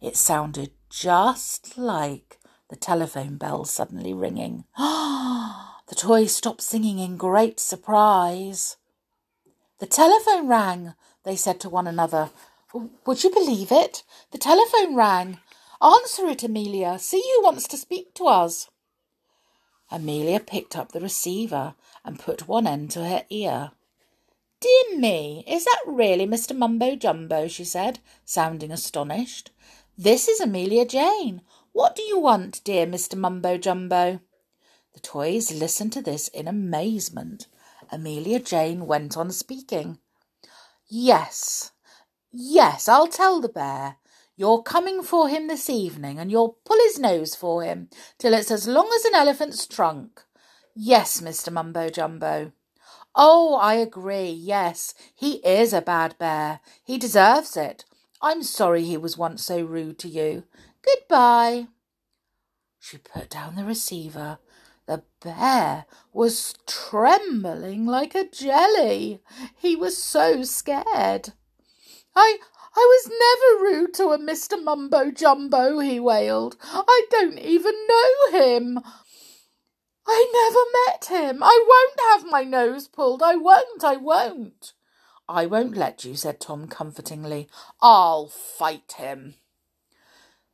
It 0.00 0.16
sounded 0.16 0.72
just 0.90 1.78
like 1.78 2.38
the 2.68 2.76
telephone 2.76 3.36
bell 3.36 3.64
suddenly 3.64 4.12
ringing. 4.12 4.64
the 4.76 5.94
toy 5.96 6.26
stopped 6.26 6.62
singing 6.62 6.98
in 6.98 7.16
great 7.16 7.60
surprise. 7.60 8.76
The 9.78 9.86
telephone 9.86 10.48
rang, 10.48 10.94
they 11.22 11.36
said 11.36 11.60
to 11.60 11.68
one 11.68 11.86
another. 11.86 12.30
Would 13.06 13.22
you 13.22 13.30
believe 13.30 13.70
it? 13.70 14.02
The 14.32 14.38
telephone 14.38 14.96
rang. 14.96 15.38
Answer 15.82 16.26
it, 16.26 16.42
Amelia. 16.42 16.98
See 16.98 17.22
who 17.36 17.44
wants 17.44 17.68
to 17.68 17.76
speak 17.76 18.14
to 18.14 18.26
us. 18.26 18.68
Amelia 19.90 20.40
picked 20.40 20.76
up 20.76 20.92
the 20.92 21.00
receiver 21.00 21.74
and 22.04 22.18
put 22.18 22.48
one 22.48 22.66
end 22.66 22.90
to 22.92 23.04
her 23.04 23.24
ear. 23.30 23.72
Dear 24.60 24.98
me, 24.98 25.44
is 25.46 25.64
that 25.64 25.82
really 25.86 26.26
Mr. 26.26 26.56
Mumbo 26.56 26.96
Jumbo? 26.96 27.48
she 27.48 27.64
said, 27.64 27.98
sounding 28.24 28.72
astonished. 28.72 29.50
This 29.96 30.26
is 30.26 30.40
Amelia 30.40 30.86
Jane. 30.86 31.42
What 31.72 31.94
do 31.94 32.02
you 32.02 32.18
want, 32.18 32.64
dear 32.64 32.86
Mr. 32.86 33.16
Mumbo 33.16 33.58
Jumbo? 33.58 34.20
The 34.94 35.00
toys 35.00 35.52
listened 35.52 35.92
to 35.92 36.02
this 36.02 36.28
in 36.28 36.48
amazement. 36.48 37.46
Amelia 37.92 38.40
Jane 38.40 38.86
went 38.86 39.16
on 39.16 39.30
speaking. 39.30 39.98
Yes, 40.88 41.72
yes, 42.32 42.88
I'll 42.88 43.08
tell 43.08 43.40
the 43.40 43.48
bear. 43.48 43.96
You're 44.36 44.62
coming 44.62 45.02
for 45.02 45.28
him 45.28 45.46
this 45.46 45.70
evening, 45.70 46.18
and 46.18 46.30
you'll 46.30 46.58
pull 46.64 46.78
his 46.78 46.98
nose 46.98 47.34
for 47.34 47.62
him 47.62 47.88
till 48.18 48.34
it's 48.34 48.50
as 48.50 48.66
long 48.66 48.90
as 48.94 49.04
an 49.04 49.14
elephant's 49.14 49.66
trunk. 49.66 50.22
Yes, 50.74 51.20
Mr. 51.20 51.52
Mumbo 51.52 51.88
Jumbo. 51.88 52.52
Oh, 53.14 53.54
I 53.54 53.74
agree. 53.74 54.30
Yes, 54.30 54.92
he 55.14 55.34
is 55.46 55.72
a 55.72 55.80
bad 55.80 56.18
bear. 56.18 56.60
He 56.82 56.98
deserves 56.98 57.56
it. 57.56 57.84
I'm 58.20 58.42
sorry 58.42 58.82
he 58.82 58.96
was 58.96 59.16
once 59.16 59.44
so 59.44 59.62
rude 59.62 60.00
to 60.00 60.08
you. 60.08 60.44
Goodbye. 60.82 61.68
She 62.80 62.98
put 62.98 63.30
down 63.30 63.54
the 63.54 63.64
receiver. 63.64 64.38
The 64.86 65.04
bear 65.22 65.86
was 66.12 66.54
trembling 66.66 67.86
like 67.86 68.14
a 68.14 68.28
jelly. 68.28 69.22
He 69.56 69.76
was 69.76 69.96
so 69.96 70.42
scared. 70.42 71.32
I 72.16 72.38
I 72.76 72.80
was 72.80 73.10
never 73.10 73.64
rude 73.64 73.94
to 73.94 74.08
a 74.08 74.18
Mr. 74.18 74.62
Mumbo 74.62 75.10
Jumbo, 75.10 75.78
he 75.78 76.00
wailed. 76.00 76.56
I 76.62 77.06
don't 77.10 77.38
even 77.38 77.74
know 77.88 78.38
him. 78.38 78.80
I 80.06 80.26
never 80.32 80.64
met 80.86 81.30
him. 81.30 81.42
I 81.42 81.64
won't 81.66 82.22
have 82.22 82.30
my 82.30 82.42
nose 82.42 82.88
pulled. 82.88 83.22
I 83.22 83.36
won't. 83.36 83.84
I 83.84 83.96
won't. 83.96 84.72
I 85.28 85.46
won't 85.46 85.76
let 85.76 86.04
you, 86.04 86.16
said 86.16 86.40
Tom 86.40 86.68
comfortingly. 86.68 87.48
I'll 87.80 88.26
fight 88.28 88.94
him. 88.98 89.36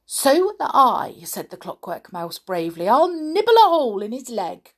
So 0.07 0.41
will 0.41 0.57
I, 0.61 1.17
said 1.25 1.51
the 1.51 1.57
clockwork 1.57 2.13
mouse 2.13 2.39
bravely. 2.39 2.89
I'll 2.89 3.09
nibble 3.09 3.55
a 3.55 3.69
hole 3.69 4.03
in 4.03 4.13
his 4.13 4.29
leg. 4.29 4.73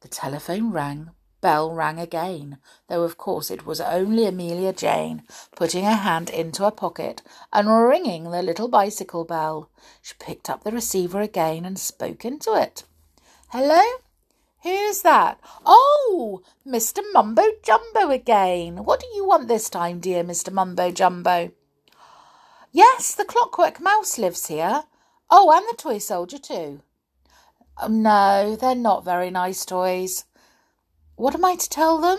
The 0.00 0.08
telephone 0.08 0.70
rang 0.72 1.10
bell 1.42 1.70
rang 1.70 1.98
again, 1.98 2.56
though 2.88 3.02
of 3.02 3.18
course 3.18 3.50
it 3.50 3.66
was 3.66 3.82
only 3.82 4.24
Amelia 4.24 4.72
Jane, 4.72 5.24
putting 5.54 5.84
her 5.84 5.96
hand 5.96 6.30
into 6.30 6.62
her 6.64 6.70
pocket 6.70 7.20
and 7.52 7.68
ringing 7.68 8.30
the 8.30 8.40
little 8.40 8.68
bicycle 8.68 9.26
bell. 9.26 9.68
She 10.00 10.14
picked 10.18 10.48
up 10.48 10.64
the 10.64 10.72
receiver 10.72 11.20
again 11.20 11.66
and 11.66 11.78
spoke 11.78 12.24
into 12.24 12.54
it. 12.54 12.84
Hello? 13.48 13.82
Who's 14.62 15.02
that? 15.02 15.38
Oh, 15.66 16.40
Mr. 16.66 17.00
Mumbo 17.12 17.42
Jumbo 17.62 18.10
again. 18.10 18.84
What 18.84 19.00
do 19.00 19.06
you 19.12 19.26
want 19.26 19.48
this 19.48 19.68
time, 19.68 19.98
dear 19.98 20.24
Mr. 20.24 20.50
Mumbo 20.50 20.90
Jumbo? 20.90 21.50
Yes, 22.70 23.14
the 23.14 23.24
clockwork 23.24 23.80
mouse 23.80 24.16
lives 24.16 24.46
here. 24.46 24.84
Oh, 25.28 25.50
and 25.50 25.66
the 25.68 25.76
toy 25.76 25.98
soldier 25.98 26.38
too. 26.38 26.80
Oh, 27.80 27.88
no, 27.88 28.54
they're 28.54 28.74
not 28.74 29.04
very 29.04 29.30
nice 29.30 29.64
toys. 29.64 30.24
What 31.16 31.34
am 31.34 31.44
I 31.44 31.56
to 31.56 31.68
tell 31.68 31.98
them? 31.98 32.18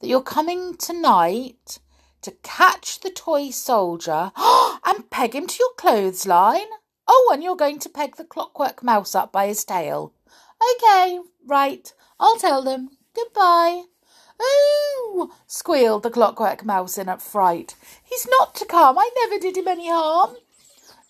That 0.00 0.08
you're 0.08 0.22
coming 0.22 0.76
tonight 0.76 1.78
to 2.22 2.32
catch 2.42 3.00
the 3.00 3.10
toy 3.10 3.50
soldier 3.50 4.32
and 4.36 5.10
peg 5.10 5.34
him 5.34 5.46
to 5.46 5.56
your 5.58 5.72
clothesline? 5.76 6.68
Oh, 7.06 7.30
and 7.32 7.42
you're 7.42 7.56
going 7.56 7.78
to 7.80 7.88
peg 7.88 8.16
the 8.16 8.24
clockwork 8.24 8.82
mouse 8.82 9.14
up 9.14 9.32
by 9.32 9.46
his 9.46 9.64
tail. 9.64 10.12
OK, 10.62 11.20
right, 11.46 11.92
I'll 12.20 12.36
tell 12.36 12.62
them. 12.62 12.90
Goodbye. 13.14 13.84
Oh, 14.40 15.32
squealed 15.46 16.02
the 16.02 16.10
clockwork 16.10 16.64
mouse 16.64 16.98
in 16.98 17.08
a 17.08 17.18
fright. 17.18 17.74
He's 18.04 18.28
not 18.28 18.54
to 18.56 18.66
come. 18.66 18.98
I 18.98 19.10
never 19.16 19.40
did 19.40 19.56
him 19.56 19.66
any 19.66 19.88
harm. 19.88 20.36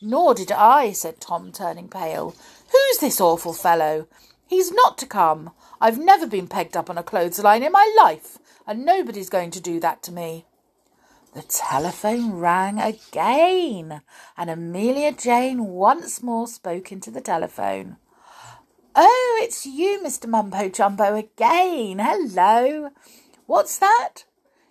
Nor 0.01 0.35
did 0.35 0.53
I, 0.53 0.93
said 0.93 1.21
Tom, 1.21 1.51
turning 1.51 1.89
pale. 1.89 2.35
Who's 2.71 2.99
this 2.99 3.21
awful 3.21 3.53
fellow? 3.53 4.07
He's 4.49 4.73
not 4.73 4.97
to 4.99 5.07
come. 5.07 5.53
I've 5.79 5.99
never 5.99 6.27
been 6.27 6.49
pegged 6.49 6.77
up 6.77 6.89
on 6.89 6.97
a 6.97 7.03
clothesline 7.03 7.63
in 7.63 7.71
my 7.71 7.95
life, 8.03 8.39
and 8.67 8.85
nobody's 8.85 9.29
going 9.29 9.51
to 9.53 9.61
do 9.61 9.79
that 9.81 10.03
to 10.05 10.13
me. 10.13 10.47
The 11.35 11.43
telephone 11.43 12.33
rang 12.33 12.81
again, 12.81 14.01
and 14.39 14.51
Amelia 14.51 15.13
Jane 15.13 15.67
once 15.67 16.23
more 16.23 16.49
spoke 16.49 16.91
into 16.91 17.11
the 17.11 17.21
telephone. 17.21 17.99
Oh, 18.97 19.41
it's 19.43 19.67
you, 19.67 20.01
Mr. 20.03 20.27
Mumbo 20.27 20.71
Jumbo, 20.71 21.15
again. 21.15 21.99
Hello. 21.99 22.89
What's 23.47 23.79
that? 23.79 24.25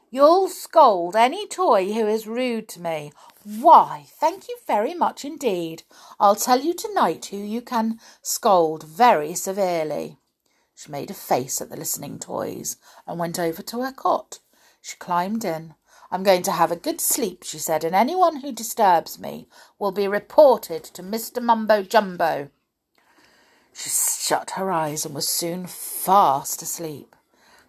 You'll 0.10 0.48
scold 0.48 1.16
any 1.16 1.48
toy 1.48 1.94
who 1.94 2.08
is 2.08 2.28
rude 2.28 2.68
to 2.70 2.82
me. 2.82 3.12
Why, 3.48 4.08
thank 4.10 4.50
you 4.50 4.58
very 4.68 4.94
much 4.94 5.24
indeed. 5.24 5.84
I'll 6.20 6.36
tell 6.36 6.60
you 6.60 6.74
tonight 6.74 7.28
who 7.28 7.38
you 7.38 7.62
can 7.62 8.02
scold 8.22 8.84
very 8.84 9.36
severely. 9.36 10.18
She 10.76 10.92
made 10.92 11.10
a 11.10 11.14
face 11.14 11.62
at 11.62 11.70
the 11.70 11.78
listening 11.78 12.20
toys 12.20 12.76
and 13.08 13.18
went 13.18 13.40
over 13.40 13.62
to 13.62 13.84
her 13.84 13.94
cot. 13.94 14.40
She 14.82 14.98
climbed 14.98 15.46
in. 15.46 15.76
I'm 16.12 16.24
going 16.24 16.42
to 16.44 16.52
have 16.52 16.74
a 16.74 16.76
good 16.76 17.00
sleep, 17.00 17.44
she 17.44 17.58
said, 17.58 17.86
and 17.86 17.96
anyone 17.96 18.42
who 18.42 18.52
disturbs 18.52 19.18
me 19.18 19.48
will 19.80 19.94
be 19.94 20.10
reported 20.10 20.84
to 20.84 21.02
Mr. 21.02 21.42
Mumbo 21.42 21.84
Jumbo. 21.84 22.50
She 23.72 23.90
shut 23.90 24.52
her 24.52 24.70
eyes 24.70 25.06
and 25.06 25.16
was 25.16 25.30
soon 25.30 25.68
fast 25.68 26.62
asleep. 26.62 27.16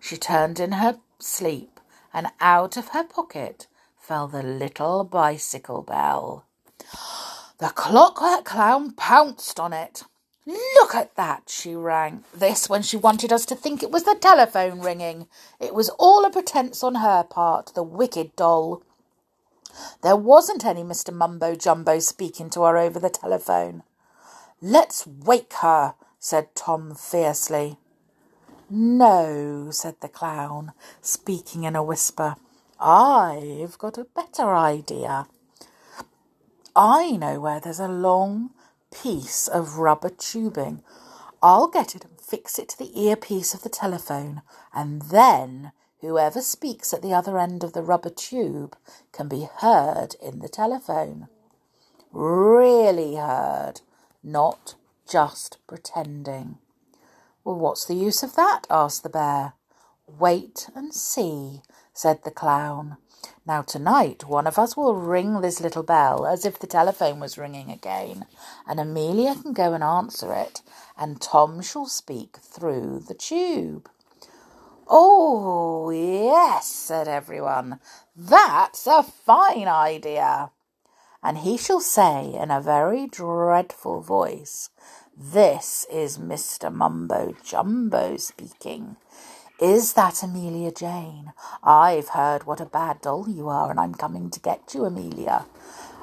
She 0.00 0.16
turned 0.16 0.58
in 0.58 0.72
her 0.72 0.98
sleep, 1.20 1.78
and 2.12 2.26
out 2.40 2.76
of 2.76 2.88
her 2.88 3.04
pocket 3.04 3.68
fell 4.08 4.26
the 4.26 4.42
little 4.42 5.04
bicycle 5.04 5.82
bell. 5.82 6.46
The 7.58 7.68
clockwork 7.68 8.46
clown 8.46 8.92
pounced 8.92 9.60
on 9.60 9.74
it. 9.74 10.04
Look 10.46 10.94
at 10.94 11.14
that, 11.16 11.50
she 11.50 11.74
rang. 11.74 12.24
This 12.32 12.70
when 12.70 12.80
she 12.80 12.96
wanted 12.96 13.34
us 13.34 13.44
to 13.44 13.54
think 13.54 13.82
it 13.82 13.90
was 13.90 14.04
the 14.04 14.16
telephone 14.18 14.80
ringing. 14.80 15.26
It 15.60 15.74
was 15.74 15.90
all 15.98 16.24
a 16.24 16.30
pretence 16.30 16.82
on 16.82 16.94
her 16.94 17.22
part, 17.22 17.72
the 17.74 17.82
wicked 17.82 18.34
doll. 18.34 18.82
There 20.02 20.16
wasn't 20.16 20.64
any 20.64 20.82
Mr. 20.82 21.12
Mumbo 21.12 21.54
Jumbo 21.54 21.98
speaking 21.98 22.48
to 22.50 22.62
her 22.62 22.78
over 22.78 22.98
the 22.98 23.10
telephone. 23.10 23.82
Let's 24.62 25.06
wake 25.06 25.52
her, 25.60 25.96
said 26.18 26.54
Tom 26.54 26.94
fiercely. 26.94 27.76
No, 28.70 29.68
said 29.70 29.96
the 30.00 30.08
clown, 30.08 30.72
speaking 31.02 31.64
in 31.64 31.76
a 31.76 31.82
whisper. 31.82 32.36
I've 32.80 33.76
got 33.78 33.98
a 33.98 34.04
better 34.04 34.54
idea. 34.54 35.26
I 36.76 37.12
know 37.12 37.40
where 37.40 37.58
there's 37.58 37.80
a 37.80 37.88
long, 37.88 38.50
piece 38.92 39.48
of 39.48 39.78
rubber 39.78 40.10
tubing. 40.10 40.82
I'll 41.42 41.68
get 41.68 41.94
it 41.94 42.04
and 42.04 42.20
fix 42.20 42.58
it 42.58 42.68
to 42.70 42.78
the 42.78 43.00
earpiece 43.00 43.52
of 43.52 43.62
the 43.62 43.68
telephone, 43.68 44.42
and 44.72 45.02
then 45.02 45.72
whoever 46.00 46.40
speaks 46.40 46.92
at 46.94 47.02
the 47.02 47.12
other 47.12 47.38
end 47.38 47.64
of 47.64 47.72
the 47.72 47.82
rubber 47.82 48.10
tube 48.10 48.76
can 49.12 49.28
be 49.28 49.48
heard 49.58 50.14
in 50.22 50.38
the 50.38 50.48
telephone. 50.48 51.28
Really 52.12 53.16
heard, 53.16 53.80
not 54.22 54.74
just 55.08 55.58
pretending. 55.66 56.58
Well, 57.44 57.56
what's 57.56 57.84
the 57.84 57.94
use 57.94 58.22
of 58.22 58.36
that? 58.36 58.66
asked 58.70 59.02
the 59.02 59.08
bear. 59.08 59.54
Wait 60.06 60.68
and 60.74 60.94
see, 60.94 61.62
said 61.98 62.24
the 62.24 62.30
clown. 62.30 62.98
Now, 63.46 63.62
tonight, 63.62 64.24
one 64.28 64.46
of 64.46 64.58
us 64.58 64.76
will 64.76 64.94
ring 64.94 65.40
this 65.40 65.60
little 65.60 65.84
bell 65.84 66.26
as 66.26 66.46
if 66.46 66.58
the 66.60 66.68
telephone 66.68 67.20
was 67.20 67.38
ringing 67.38 67.70
again, 67.70 68.26
and 68.68 68.80
Amelia 68.80 69.34
can 69.36 69.52
go 69.54 69.74
and 69.74 69.84
answer 69.84 70.32
it, 70.34 70.62
and 70.98 71.20
Tom 71.20 71.62
shall 71.62 71.86
speak 71.86 72.38
through 72.38 73.04
the 73.08 73.14
tube. 73.14 73.90
Oh, 74.88 75.90
yes, 75.90 76.66
said 76.68 77.08
everyone. 77.08 77.80
That's 78.16 78.86
a 78.86 79.02
fine 79.02 79.68
idea. 79.68 80.50
and 81.22 81.38
he 81.38 81.56
shall 81.58 81.80
say 81.80 82.34
in 82.34 82.50
a 82.50 82.60
very 82.60 83.06
dreadful 83.08 84.00
voice, 84.02 84.70
This 85.16 85.86
is 85.92 86.18
Mr. 86.18 86.72
Mumbo 86.72 87.34
Jumbo 87.44 88.16
speaking. 88.18 88.96
Is 89.60 89.94
oh. 89.96 90.00
that 90.00 90.22
Amelia 90.22 90.70
Jane? 90.70 91.32
I've 91.64 92.10
heard 92.10 92.46
what 92.46 92.60
a 92.60 92.66
bad 92.66 93.00
doll 93.00 93.28
you 93.28 93.48
are, 93.48 93.70
and 93.70 93.80
I'm 93.80 93.94
coming 93.94 94.30
to 94.30 94.40
get 94.40 94.72
you, 94.72 94.84
Amelia. 94.84 95.46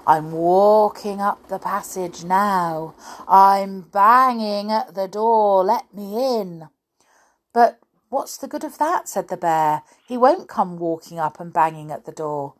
I'm 0.06 0.34
walking 0.34 1.22
up 1.22 1.48
the 1.48 1.58
passage 1.58 2.24
now. 2.24 2.94
I'm 3.28 3.82
banging 3.82 4.72
at 4.72 4.94
the 4.94 5.08
door. 5.08 5.64
Let 5.64 5.94
me 5.94 6.40
in. 6.40 6.68
But 7.54 7.80
what's 8.10 8.38
the 8.38 8.48
good 8.48 8.66
of 8.66 8.78
that? 8.78 9.08
said 9.08 9.30
the 9.30 9.38
bear. 9.38 9.84
He 10.06 10.18
won't 10.18 10.50
come 10.50 10.78
walking 10.78 11.18
up 11.18 11.40
and 11.40 11.54
banging 11.54 11.92
at 11.92 12.06
the 12.06 12.12
door. 12.12 12.56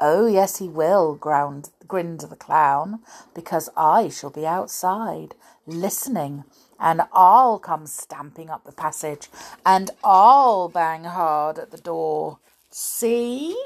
Oh, 0.00 0.26
yes, 0.26 0.58
he 0.58 0.68
will, 0.68 1.14
ground, 1.14 1.70
grinned 1.86 2.20
the 2.20 2.34
clown, 2.34 3.00
because 3.34 3.70
I 3.76 4.08
shall 4.08 4.30
be 4.30 4.44
outside, 4.44 5.36
listening, 5.66 6.42
and 6.82 7.02
I'll 7.12 7.60
come 7.60 7.86
stamping 7.86 8.50
up 8.50 8.64
the 8.64 8.72
passage, 8.72 9.28
and 9.64 9.92
I'll 10.02 10.68
bang 10.68 11.04
hard 11.04 11.58
at 11.58 11.70
the 11.70 11.78
door. 11.78 12.40
See? 12.70 13.56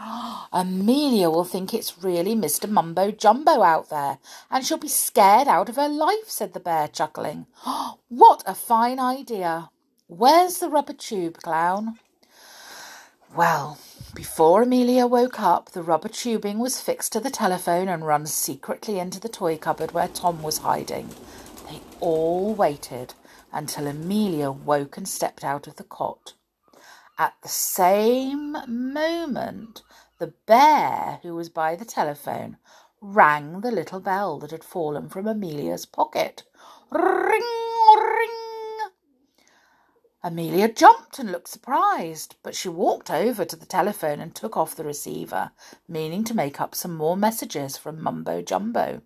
Amelia 0.52 1.28
will 1.28 1.44
think 1.44 1.74
it's 1.74 2.02
really 2.02 2.36
Mr. 2.36 2.70
Mumbo 2.70 3.10
Jumbo 3.10 3.62
out 3.62 3.90
there, 3.90 4.18
and 4.50 4.64
she'll 4.64 4.78
be 4.78 4.88
scared 4.88 5.48
out 5.48 5.68
of 5.68 5.76
her 5.76 5.88
life, 5.88 6.28
said 6.28 6.52
the 6.52 6.60
bear, 6.60 6.86
chuckling. 6.86 7.46
what 8.08 8.44
a 8.46 8.54
fine 8.54 9.00
idea! 9.00 9.70
Where's 10.06 10.58
the 10.58 10.70
rubber 10.70 10.94
tube, 10.94 11.38
clown? 11.38 11.98
Well, 13.36 13.78
before 14.14 14.62
Amelia 14.62 15.06
woke 15.06 15.40
up, 15.40 15.72
the 15.72 15.82
rubber 15.82 16.08
tubing 16.08 16.58
was 16.58 16.80
fixed 16.80 17.12
to 17.12 17.20
the 17.20 17.30
telephone 17.30 17.88
and 17.88 18.06
run 18.06 18.26
secretly 18.26 18.98
into 18.98 19.20
the 19.20 19.28
toy 19.28 19.58
cupboard 19.58 19.92
where 19.92 20.08
Tom 20.08 20.42
was 20.42 20.58
hiding. 20.58 21.10
All 22.00 22.54
waited 22.54 23.14
until 23.52 23.88
Amelia 23.88 24.52
woke 24.52 24.96
and 24.96 25.08
stepped 25.08 25.42
out 25.42 25.66
of 25.66 25.76
the 25.76 25.84
cot. 25.84 26.34
At 27.18 27.34
the 27.42 27.48
same 27.48 28.52
moment, 28.92 29.82
the 30.18 30.34
bear, 30.46 31.18
who 31.22 31.34
was 31.34 31.48
by 31.48 31.74
the 31.74 31.84
telephone, 31.84 32.58
rang 33.00 33.62
the 33.62 33.72
little 33.72 33.98
bell 33.98 34.38
that 34.38 34.52
had 34.52 34.62
fallen 34.62 35.08
from 35.08 35.26
Amelia's 35.26 35.86
pocket. 35.86 36.44
Ring, 36.90 37.42
ring! 37.96 38.90
Amelia 40.22 40.68
jumped 40.72 41.18
and 41.18 41.32
looked 41.32 41.48
surprised, 41.48 42.36
but 42.42 42.54
she 42.54 42.68
walked 42.68 43.10
over 43.10 43.44
to 43.44 43.56
the 43.56 43.66
telephone 43.66 44.20
and 44.20 44.34
took 44.34 44.56
off 44.56 44.76
the 44.76 44.84
receiver, 44.84 45.50
meaning 45.88 46.22
to 46.24 46.34
make 46.34 46.60
up 46.60 46.74
some 46.74 46.96
more 46.96 47.16
messages 47.16 47.76
from 47.76 48.02
Mumbo 48.02 48.42
Jumbo. 48.42 49.02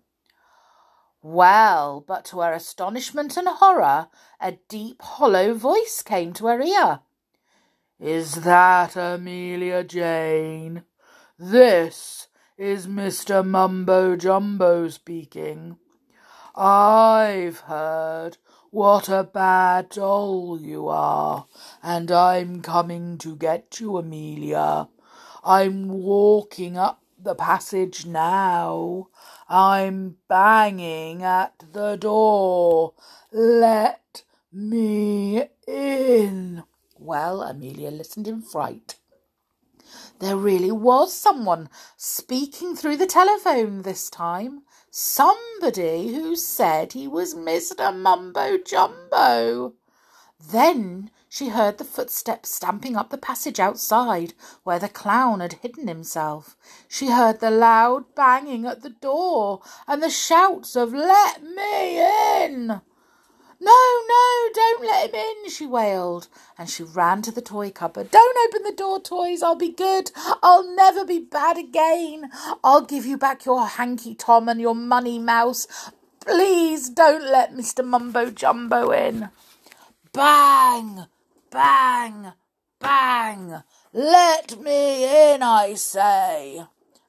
Well, 1.25 2.03
but 2.05 2.25
to 2.25 2.41
her 2.41 2.51
astonishment 2.51 3.37
and 3.37 3.47
horror, 3.47 4.09
a 4.41 4.57
deep, 4.67 5.01
hollow 5.01 5.53
voice 5.53 6.01
came 6.01 6.33
to 6.33 6.47
her 6.47 6.61
ear. 6.61 6.99
Is 7.97 8.43
that 8.43 8.97
Amelia 8.97 9.85
Jane? 9.85 10.83
This 11.39 12.27
is 12.57 12.87
Mr. 12.87 13.45
Mumbo 13.45 14.17
Jumbo 14.17 14.89
speaking. 14.89 15.77
I've 16.55 17.61
heard 17.61 18.35
what 18.69 19.07
a 19.07 19.23
bad 19.23 19.91
doll 19.91 20.59
you 20.59 20.89
are, 20.89 21.47
and 21.81 22.11
I'm 22.11 22.61
coming 22.61 23.17
to 23.19 23.37
get 23.37 23.79
you, 23.79 23.97
Amelia. 23.97 24.89
I'm 25.41 25.87
walking 25.87 26.77
up 26.77 27.02
the 27.23 27.35
passage 27.35 28.05
now. 28.05 29.07
I'm 29.47 30.17
banging 30.27 31.23
at 31.23 31.53
the 31.71 31.95
door. 31.95 32.93
Let 33.31 34.23
me 34.51 35.43
in. 35.67 36.63
Well, 36.97 37.41
Amelia 37.41 37.91
listened 37.91 38.27
in 38.27 38.41
fright. 38.41 38.95
There 40.19 40.37
really 40.37 40.71
was 40.71 41.13
someone 41.13 41.69
speaking 41.97 42.75
through 42.75 42.97
the 42.97 43.05
telephone 43.05 43.81
this 43.81 44.09
time. 44.09 44.63
Somebody 44.89 46.13
who 46.13 46.35
said 46.35 46.93
he 46.93 47.07
was 47.07 47.35
Mr. 47.35 47.95
Mumbo 47.95 48.57
Jumbo. 48.57 49.73
Then 50.39 51.09
she 51.33 51.49
heard 51.49 51.79
the 51.79 51.83
footsteps 51.83 52.53
stamping 52.53 52.95
up 52.95 53.09
the 53.09 53.17
passage 53.17 53.59
outside 53.59 54.35
where 54.61 54.77
the 54.77 54.87
clown 54.87 55.39
had 55.39 55.53
hidden 55.53 55.87
himself. 55.87 56.55
She 56.87 57.09
heard 57.09 57.39
the 57.39 57.49
loud 57.49 58.13
banging 58.13 58.67
at 58.67 58.83
the 58.83 58.91
door 58.91 59.59
and 59.87 60.03
the 60.03 60.11
shouts 60.11 60.75
of 60.75 60.93
Let 60.93 61.41
me 61.41 62.45
in. 62.45 62.67
No, 62.67 62.81
no, 63.59 64.49
don't 64.53 64.85
let 64.85 65.09
him 65.09 65.15
in, 65.15 65.49
she 65.49 65.65
wailed, 65.65 66.27
and 66.55 66.69
she 66.69 66.83
ran 66.83 67.23
to 67.23 67.31
the 67.31 67.41
toy 67.41 67.71
cupboard. 67.71 68.11
Don't 68.11 68.37
open 68.47 68.61
the 68.61 68.77
door, 68.77 69.01
toys. 69.01 69.41
I'll 69.41 69.55
be 69.55 69.71
good. 69.71 70.11
I'll 70.43 70.75
never 70.75 71.03
be 71.03 71.17
bad 71.17 71.57
again. 71.57 72.29
I'll 72.63 72.85
give 72.85 73.07
you 73.07 73.17
back 73.17 73.43
your 73.43 73.65
hanky 73.65 74.13
Tom 74.13 74.49
and 74.49 74.61
your 74.61 74.75
money 74.75 75.17
mouse. 75.17 75.89
Please 76.19 76.89
don't 76.89 77.23
let 77.23 77.55
Mr. 77.55 77.83
Mumbo 77.83 78.29
Jumbo 78.29 78.91
in. 78.91 79.29
Bang, 80.13 81.07
bang, 81.53 82.33
bang. 82.79 83.63
Let 83.93 84.59
me 84.59 85.33
in, 85.33 85.41
I 85.41 85.75
say. 85.75 86.63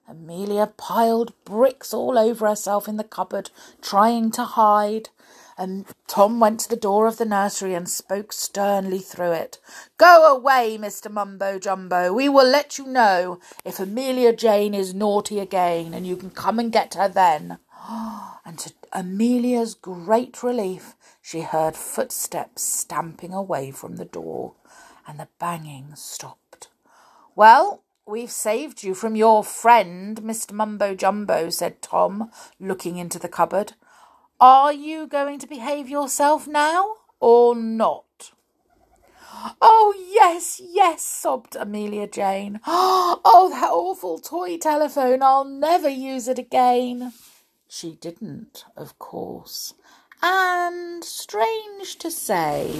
Amelia 0.07 0.67
piled 0.77 1.33
bricks 1.45 1.93
all 1.93 2.19
over 2.19 2.47
herself 2.47 2.87
in 2.87 2.99
the 2.99 3.05
cupboard, 3.05 3.51
trying 3.81 4.31
to 4.33 4.45
hide 4.45 5.09
and 5.57 5.87
Tom 6.07 6.41
went 6.41 6.61
to 6.61 6.69
the 6.69 6.77
door 6.77 7.07
of 7.07 7.17
the 7.17 7.25
nursery 7.25 7.75
and 7.75 7.89
spoke 7.89 8.33
sternly 8.33 8.99
through 8.99 9.33
it. 9.33 9.59
Go 9.99 10.35
away, 10.35 10.77
Mr. 10.81 11.11
Mumbo 11.11 11.59
Jumbo. 11.59 12.13
We 12.13 12.29
will 12.29 12.49
let 12.49 12.79
you 12.79 12.87
know 12.87 13.39
if 13.65 13.79
Amelia 13.79 14.35
Jane 14.35 14.75
is 14.75 14.95
naughty 14.95 15.39
again, 15.39 15.95
and 15.95 16.07
you 16.07 16.17
can 16.17 16.31
come 16.31 16.59
and 16.59 16.73
get 16.73 16.95
her 16.95 17.09
then. 17.09 17.59
And 18.47 18.59
to 18.59 18.75
Amelia's 18.95 19.75
great 19.75 20.43
relief, 20.43 20.95
she 21.21 21.41
heard 21.41 21.77
footsteps 21.77 22.63
stamping 22.63 23.35
away 23.35 23.71
from 23.71 23.97
the 23.97 24.05
door, 24.05 24.55
and 25.07 25.19
the 25.19 25.29
banging 25.39 25.95
stopped. 25.97 26.69
Well, 27.35 27.83
We've 28.07 28.31
saved 28.31 28.83
you 28.83 28.93
from 28.93 29.17
your 29.17 29.43
friend, 29.43 30.21
Mr. 30.21 30.53
Mumbo 30.53 30.95
Jumbo, 30.95 31.49
said 31.49 31.81
Tom, 31.81 32.31
looking 32.61 32.99
into 32.99 33.19
the 33.19 33.31
cupboard. 33.31 33.73
Are 34.39 34.75
you 34.75 35.07
going 35.07 35.39
to 35.39 35.47
behave 35.47 35.89
yourself 35.89 36.47
now 36.47 36.97
or 37.19 37.55
not? 37.55 38.33
Oh, 39.63 39.95
yes, 40.11 40.61
yes, 40.63 41.01
sobbed 41.01 41.57
Amelia 41.57 42.07
Jane. 42.07 42.61
Oh, 43.27 43.49
that 43.51 43.71
awful 43.71 44.19
toy 44.19 44.59
telephone. 44.59 45.23
I'll 45.23 45.47
never 45.47 45.89
use 45.89 46.29
it 46.29 46.39
again. 46.39 47.15
She 47.69 47.93
didn't, 47.93 48.65
of 48.77 48.99
course. 48.99 49.75
And, 50.23 51.05
strange 51.05 51.97
to 51.99 52.11
say, 52.11 52.75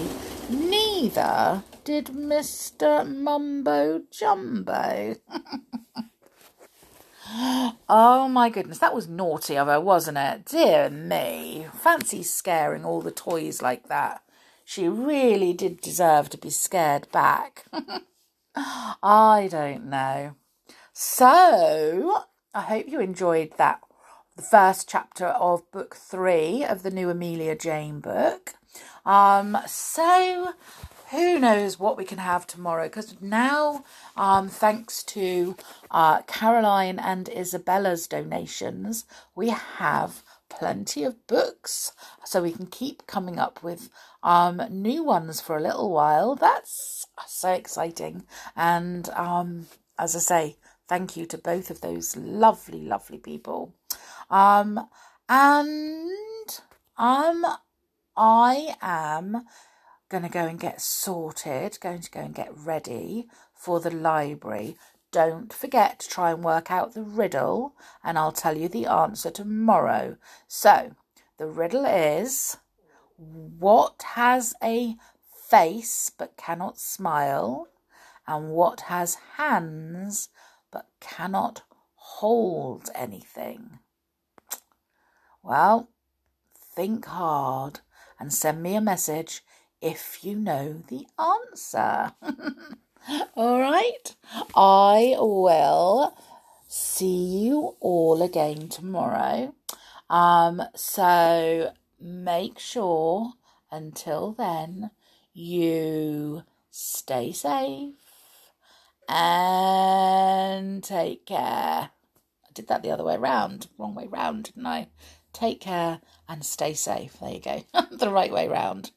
neither 0.49 1.63
did 1.83 2.07
Mr. 2.07 3.07
Mumbo 3.07 4.01
Jumbo. 4.09 5.15
Oh 7.89 8.27
my 8.29 8.49
goodness, 8.49 8.79
that 8.79 8.93
was 8.95 9.07
naughty 9.07 9.57
of 9.57 9.67
her, 9.67 9.81
wasn't 9.81 10.17
it? 10.17 10.45
Dear 10.45 10.89
me. 10.89 11.65
Fancy 11.73 12.23
scaring 12.23 12.85
all 12.85 13.01
the 13.01 13.11
toys 13.11 13.61
like 13.61 13.89
that. 13.89 14.21
She 14.63 14.87
really 14.87 15.53
did 15.53 15.81
deserve 15.81 16.29
to 16.29 16.37
be 16.37 16.49
scared 16.49 17.07
back. 17.11 17.65
I 18.55 19.47
don't 19.51 19.85
know. 19.89 20.35
So, 20.93 22.23
I 22.53 22.61
hope 22.61 22.87
you 22.87 22.99
enjoyed 22.99 23.51
that 23.57 23.81
the 24.35 24.41
first 24.41 24.89
chapter 24.89 25.27
of 25.27 25.69
book 25.71 25.95
three 25.95 26.63
of 26.63 26.83
the 26.83 26.91
new 26.91 27.09
Amelia 27.09 27.55
Jane 27.55 28.01
book. 28.01 28.55
Um, 29.05 29.57
so 29.65 30.53
who 31.11 31.39
knows 31.39 31.79
what 31.79 31.95
we 31.95 32.03
can 32.03 32.17
have 32.17 32.45
tomorrow? 32.45 32.83
Because 32.83 33.15
now 33.21 33.85
um, 34.17 34.49
thanks 34.49 35.03
to 35.03 35.55
uh, 35.89 36.21
caroline 36.23 36.99
and 36.99 37.29
isabella's 37.29 38.07
donations 38.07 39.05
we 39.35 39.49
have 39.49 40.21
plenty 40.49 41.05
of 41.05 41.25
books. 41.27 41.93
So 42.25 42.43
we 42.43 42.51
can 42.51 42.67
keep 42.67 43.07
coming 43.07 43.39
up 43.39 43.63
with 43.63 43.89
um, 44.21 44.61
new 44.69 45.01
ones 45.01 45.39
for 45.39 45.55
a 45.55 45.61
little 45.61 45.91
while. 45.91 46.35
That's 46.35 47.07
so 47.25 47.53
exciting. 47.53 48.25
And 48.55 49.07
um, 49.09 49.67
as 49.97 50.13
i 50.13 50.19
say 50.19 50.57
thank 50.89 51.15
you 51.15 51.25
to 51.25 51.37
both 51.37 51.69
of 51.71 51.79
those 51.81 52.17
lovely 52.17 52.81
lovely 52.81 53.17
people 53.17 53.73
um, 54.29 54.87
and 55.27 56.61
um, 56.97 57.45
i 58.15 58.75
am 58.81 59.45
going 60.09 60.23
to 60.23 60.29
go 60.29 60.45
and 60.45 60.59
get 60.59 60.81
sorted, 60.81 61.77
going 61.81 62.01
to 62.01 62.11
go 62.11 62.19
and 62.21 62.35
get 62.35 62.55
ready 62.57 63.27
for 63.53 63.79
the 63.79 63.91
library. 63.91 64.77
don't 65.11 65.53
forget 65.53 65.99
to 65.99 66.09
try 66.09 66.31
and 66.31 66.43
work 66.43 66.69
out 66.69 66.93
the 66.93 67.01
riddle, 67.01 67.73
and 68.03 68.17
I'll 68.17 68.31
tell 68.31 68.57
you 68.57 68.67
the 68.67 68.85
answer 68.85 69.31
tomorrow. 69.31 70.17
So, 70.47 70.95
the 71.37 71.47
riddle 71.47 71.85
is 71.85 72.57
what 73.17 74.03
has 74.15 74.53
a 74.61 74.95
face 75.49 76.11
but 76.17 76.35
cannot 76.37 76.77
smile, 76.79 77.67
and 78.27 78.49
what 78.49 78.81
has 78.81 79.15
hands 79.37 80.29
but 80.71 80.87
cannot 80.99 81.63
hold 81.95 82.89
anything? 82.93 83.79
Well, 85.45 85.89
think 86.55 87.05
hard 87.05 87.81
and 88.19 88.33
send 88.33 88.63
me 88.63 88.73
a 88.73 88.81
message 88.81 89.43
if 89.79 90.23
you 90.23 90.35
know 90.35 90.81
the 90.87 91.05
answer. 91.19 92.13
all 93.35 93.59
right, 93.59 94.15
I 94.55 95.15
will 95.19 96.17
see 96.67 97.43
you 97.43 97.75
all 97.79 98.23
again 98.23 98.69
tomorrow. 98.69 99.53
Um, 100.09 100.63
so 100.73 101.73
make 101.99 102.57
sure 102.57 103.33
until 103.69 104.31
then 104.31 104.89
you 105.31 106.41
stay 106.71 107.31
safe 107.31 107.93
and 109.07 110.83
take 110.83 111.27
care. 111.27 111.91
I 112.47 112.51
did 112.51 112.67
that 112.67 112.81
the 112.81 112.89
other 112.89 113.03
way 113.03 113.17
round, 113.17 113.67
wrong 113.77 113.93
way 113.93 114.07
round, 114.07 114.45
didn't 114.45 114.65
I? 114.65 114.87
Take 115.35 115.59
care 115.59 115.99
and 116.29 116.45
stay 116.45 116.73
safe. 116.73 117.19
There 117.19 117.29
you 117.29 117.41
go, 117.41 117.63
the 117.91 118.09
right 118.09 118.31
way 118.31 118.47
round. 118.47 118.91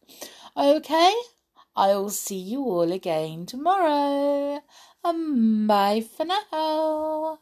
Okay, 0.57 1.13
I'll 1.75 2.11
see 2.11 2.39
you 2.39 2.63
all 2.63 2.93
again 2.93 3.45
tomorrow. 3.45 4.63
Um, 5.03 5.67
bye 5.67 6.01
for 6.01 6.25
now. 6.25 7.41